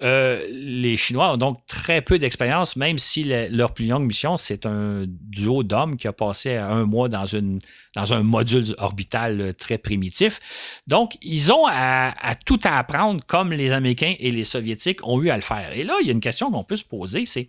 [0.03, 4.65] Euh, les Chinois ont donc très peu d'expérience, même si leur plus longue mission, c'est
[4.65, 7.59] un duo d'hommes qui a passé un mois dans, une,
[7.95, 10.39] dans un module orbital très primitif.
[10.87, 15.35] Donc, ils ont à, tout apprendre comme les Américains et les Soviétiques ont eu à
[15.35, 15.71] le faire.
[15.73, 17.47] Et là, il y a une question qu'on peut se poser, c'est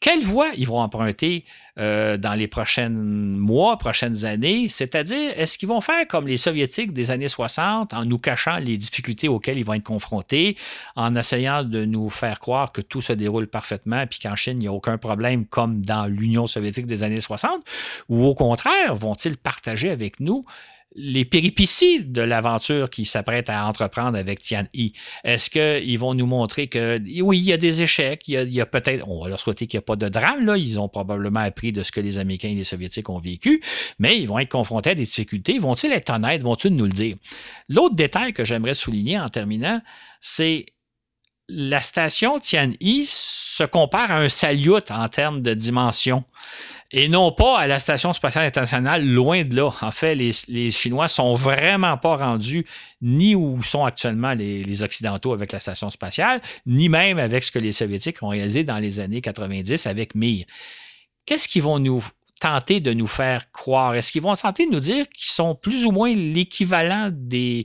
[0.00, 1.44] quelle voie ils vont emprunter
[1.78, 4.68] euh, dans les prochains mois, prochaines années?
[4.68, 8.76] C'est-à-dire, est-ce qu'ils vont faire comme les Soviétiques des années 60 en nous cachant les
[8.76, 10.56] difficultés auxquelles ils vont être confrontés,
[10.96, 14.60] en essayant de nous faire croire que tout se déroule parfaitement puis qu'en Chine, il
[14.60, 17.64] n'y a aucun problème comme dans l'Union soviétique des années 60?
[18.08, 20.44] Ou au contraire, vont-ils partager avec nous
[20.94, 24.94] les péripéties de l'aventure qu'ils s'apprêtent à entreprendre avec Tian Yi.
[25.22, 28.66] Est-ce qu'ils vont nous montrer que oui, il y a des échecs, il y a,
[28.66, 30.56] peut-être, on va leur souhaiter qu'il n'y a pas de drame, là.
[30.56, 33.62] Ils ont probablement appris de ce que les Américains et les Soviétiques ont vécu,
[33.98, 35.58] mais ils vont être confrontés à des difficultés.
[35.58, 36.42] Vont-ils être honnêtes?
[36.42, 37.16] Vont-ils nous le dire?
[37.68, 39.80] L'autre détail que j'aimerais souligner en terminant,
[40.20, 40.66] c'est
[41.48, 46.24] la station Tianyi se compare à un salut en termes de dimension
[46.90, 49.70] et non pas à la Station spatiale internationale, loin de là.
[49.82, 52.64] En fait, les, les Chinois sont vraiment pas rendus
[53.02, 57.52] ni où sont actuellement les, les, Occidentaux avec la Station spatiale, ni même avec ce
[57.52, 60.46] que les Soviétiques ont réalisé dans les années 90 avec Mir.
[61.26, 62.02] Qu'est-ce qu'ils vont nous
[62.40, 63.94] tenter de nous faire croire?
[63.94, 67.64] Est-ce qu'ils vont tenter de nous dire qu'ils sont plus ou moins l'équivalent de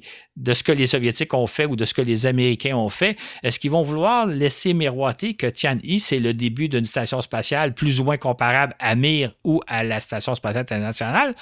[0.54, 3.18] ce que les Soviétiques ont fait ou de ce que les Américains ont fait?
[3.44, 8.00] Est-ce qu'ils vont vouloir laisser miroiter que Tianyi, c'est le début d'une station spatiale plus
[8.00, 11.36] ou moins comparable à Mir ou à la Station spatiale internationale?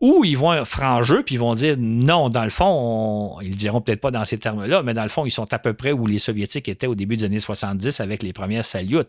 [0.00, 0.64] Ou ils vont
[1.02, 4.24] jeu puis ils vont dire non, dans le fond, ils ils diront peut-être pas dans
[4.24, 6.86] ces termes-là, mais dans le fond, ils sont à peu près où les Soviétiques étaient
[6.86, 9.08] au début des années 70 avec les premières salutes.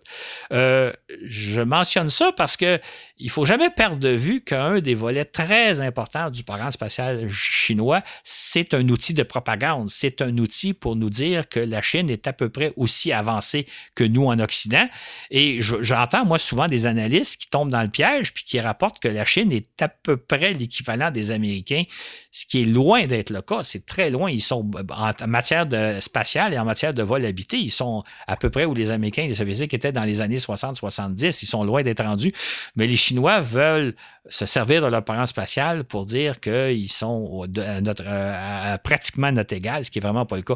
[0.52, 0.92] Euh,
[1.24, 2.80] je mentionne ça parce que
[3.18, 8.02] il faut jamais perdre de vue qu'un des volets très importants du programme spatial chinois,
[8.24, 9.90] c'est un outil de propagande.
[9.90, 13.68] C'est un outil pour nous dire que la Chine est à peu près aussi avancée
[13.94, 14.88] que nous en Occident.
[15.30, 19.08] Et j'entends, moi, souvent des analystes qui tombent dans le piège puis qui rapportent que
[19.08, 20.79] la Chine est à peu près l'équivalent
[21.12, 21.84] des Américains,
[22.32, 23.64] ce qui est loin d'être le cas.
[23.64, 24.30] C'est très loin.
[24.30, 28.36] Ils sont, en matière de spatiale et en matière de vol habité, ils sont à
[28.36, 31.40] peu près où les Américains et les Soviétiques étaient dans les années 60-70.
[31.42, 32.34] Ils sont loin d'être rendus.
[32.76, 33.96] Mais les Chinois veulent
[34.28, 37.46] se servir de leur programme spatial pour dire qu'ils sont
[37.82, 40.56] notre, à pratiquement notre égal, ce qui n'est vraiment pas le cas.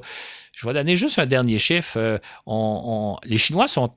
[0.55, 1.97] Je vais donner juste un dernier chiffre.
[1.97, 2.17] Euh,
[3.25, 3.91] les Chinois sont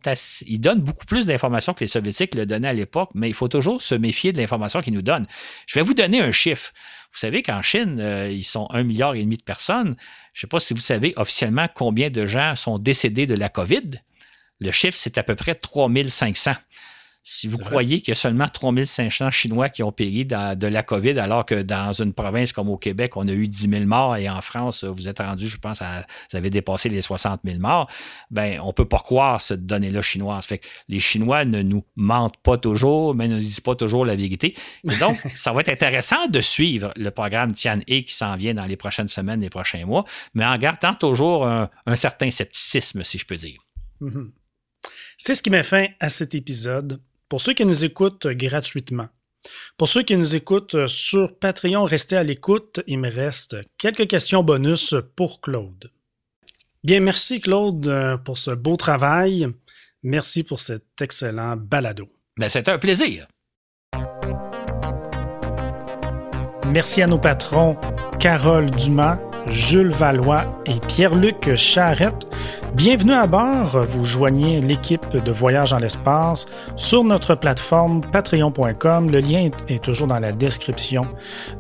[0.46, 3.48] ils donnent beaucoup plus d'informations que les Soviétiques le donnaient à l'époque, mais il faut
[3.48, 5.26] toujours se méfier de l'information qu'ils nous donnent.
[5.66, 6.72] Je vais vous donner un chiffre.
[7.12, 9.96] Vous savez qu'en Chine, euh, ils sont un milliard et demi de personnes.
[10.32, 13.48] Je ne sais pas si vous savez officiellement combien de gens sont décédés de la
[13.48, 14.00] COVID.
[14.60, 16.52] Le chiffre, c'est à peu près 3500.
[17.28, 21.18] Si vous croyez qu'il y a seulement 3500 Chinois qui ont péri de la COVID,
[21.18, 24.30] alors que dans une province comme au Québec, on a eu 10 000 morts et
[24.30, 27.90] en France, vous êtes rendu, je pense, à, vous avez dépassé les 60 000 morts,
[28.30, 30.46] ben, on ne peut pas croire cette donnée-là chinoise.
[30.46, 34.14] Fait que les Chinois ne nous mentent pas toujours, mais ne disent pas toujours la
[34.14, 34.54] vérité.
[34.88, 38.66] Et donc, ça va être intéressant de suivre le programme Tian-E qui s'en vient dans
[38.66, 40.04] les prochaines semaines, les prochains mois,
[40.34, 43.58] mais en gardant toujours un, certain scepticisme, si je peux dire.
[44.00, 44.30] Mm-hmm.
[45.18, 47.00] C'est ce qui met fin à cet épisode.
[47.28, 49.08] Pour ceux qui nous écoutent gratuitement,
[49.76, 52.80] pour ceux qui nous écoutent sur Patreon, restez à l'écoute.
[52.86, 55.90] Il me reste quelques questions bonus pour Claude.
[56.84, 59.48] Bien, merci Claude pour ce beau travail.
[60.02, 62.06] Merci pour cet excellent balado.
[62.36, 63.26] Ben, C'était un plaisir.
[66.72, 67.76] Merci à nos patrons
[68.18, 69.18] Carole Dumas,
[69.48, 72.25] Jules Valois et Pierre-Luc Charrette
[72.74, 73.84] Bienvenue à bord.
[73.88, 79.10] Vous joignez l'équipe de Voyage dans l'espace sur notre plateforme patreon.com.
[79.10, 81.06] Le lien est toujours dans la description.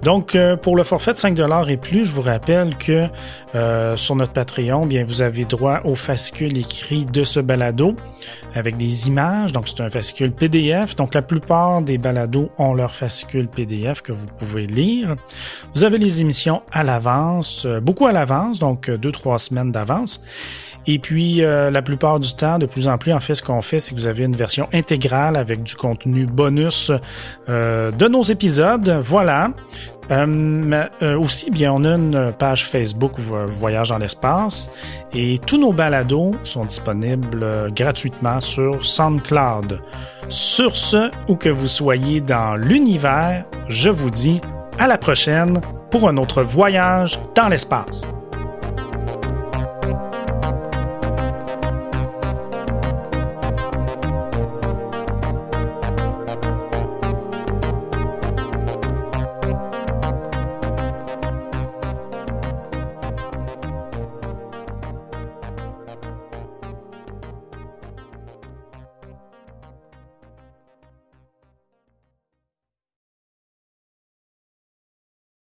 [0.02, 3.06] Donc, euh, pour le forfait de 5 et plus, je vous rappelle que
[3.54, 7.96] euh, sur notre Patreon, bien, vous avez droit au fascicule écrit de ce balado
[8.54, 9.52] avec des images.
[9.52, 10.96] Donc, c'est un fascicule PDF.
[10.96, 15.16] Donc, la plupart des balados ont leur fascicule PDF que vous pouvez lire.
[15.74, 20.20] Vous avez les émissions à l'avance, euh, beaucoup à l'avance, donc deux, trois semaines d'avance.
[20.86, 23.62] Et puis, euh, la plupart du temps, de plus en plus, en fait, ce qu'on
[23.62, 26.92] fait, c'est que vous avez une version intégrale avec du contenu bonus
[27.48, 29.00] euh, de nos épisodes.
[29.02, 29.50] Voilà.
[30.12, 34.70] Euh, aussi, bien, on a une page Facebook Voyage dans l'espace
[35.12, 39.80] et tous nos balados sont disponibles gratuitement sur SoundCloud.
[40.28, 44.40] Sur ce, où que vous soyez dans l'univers, je vous dis
[44.78, 45.60] à la prochaine
[45.90, 48.02] pour un autre voyage dans l'espace.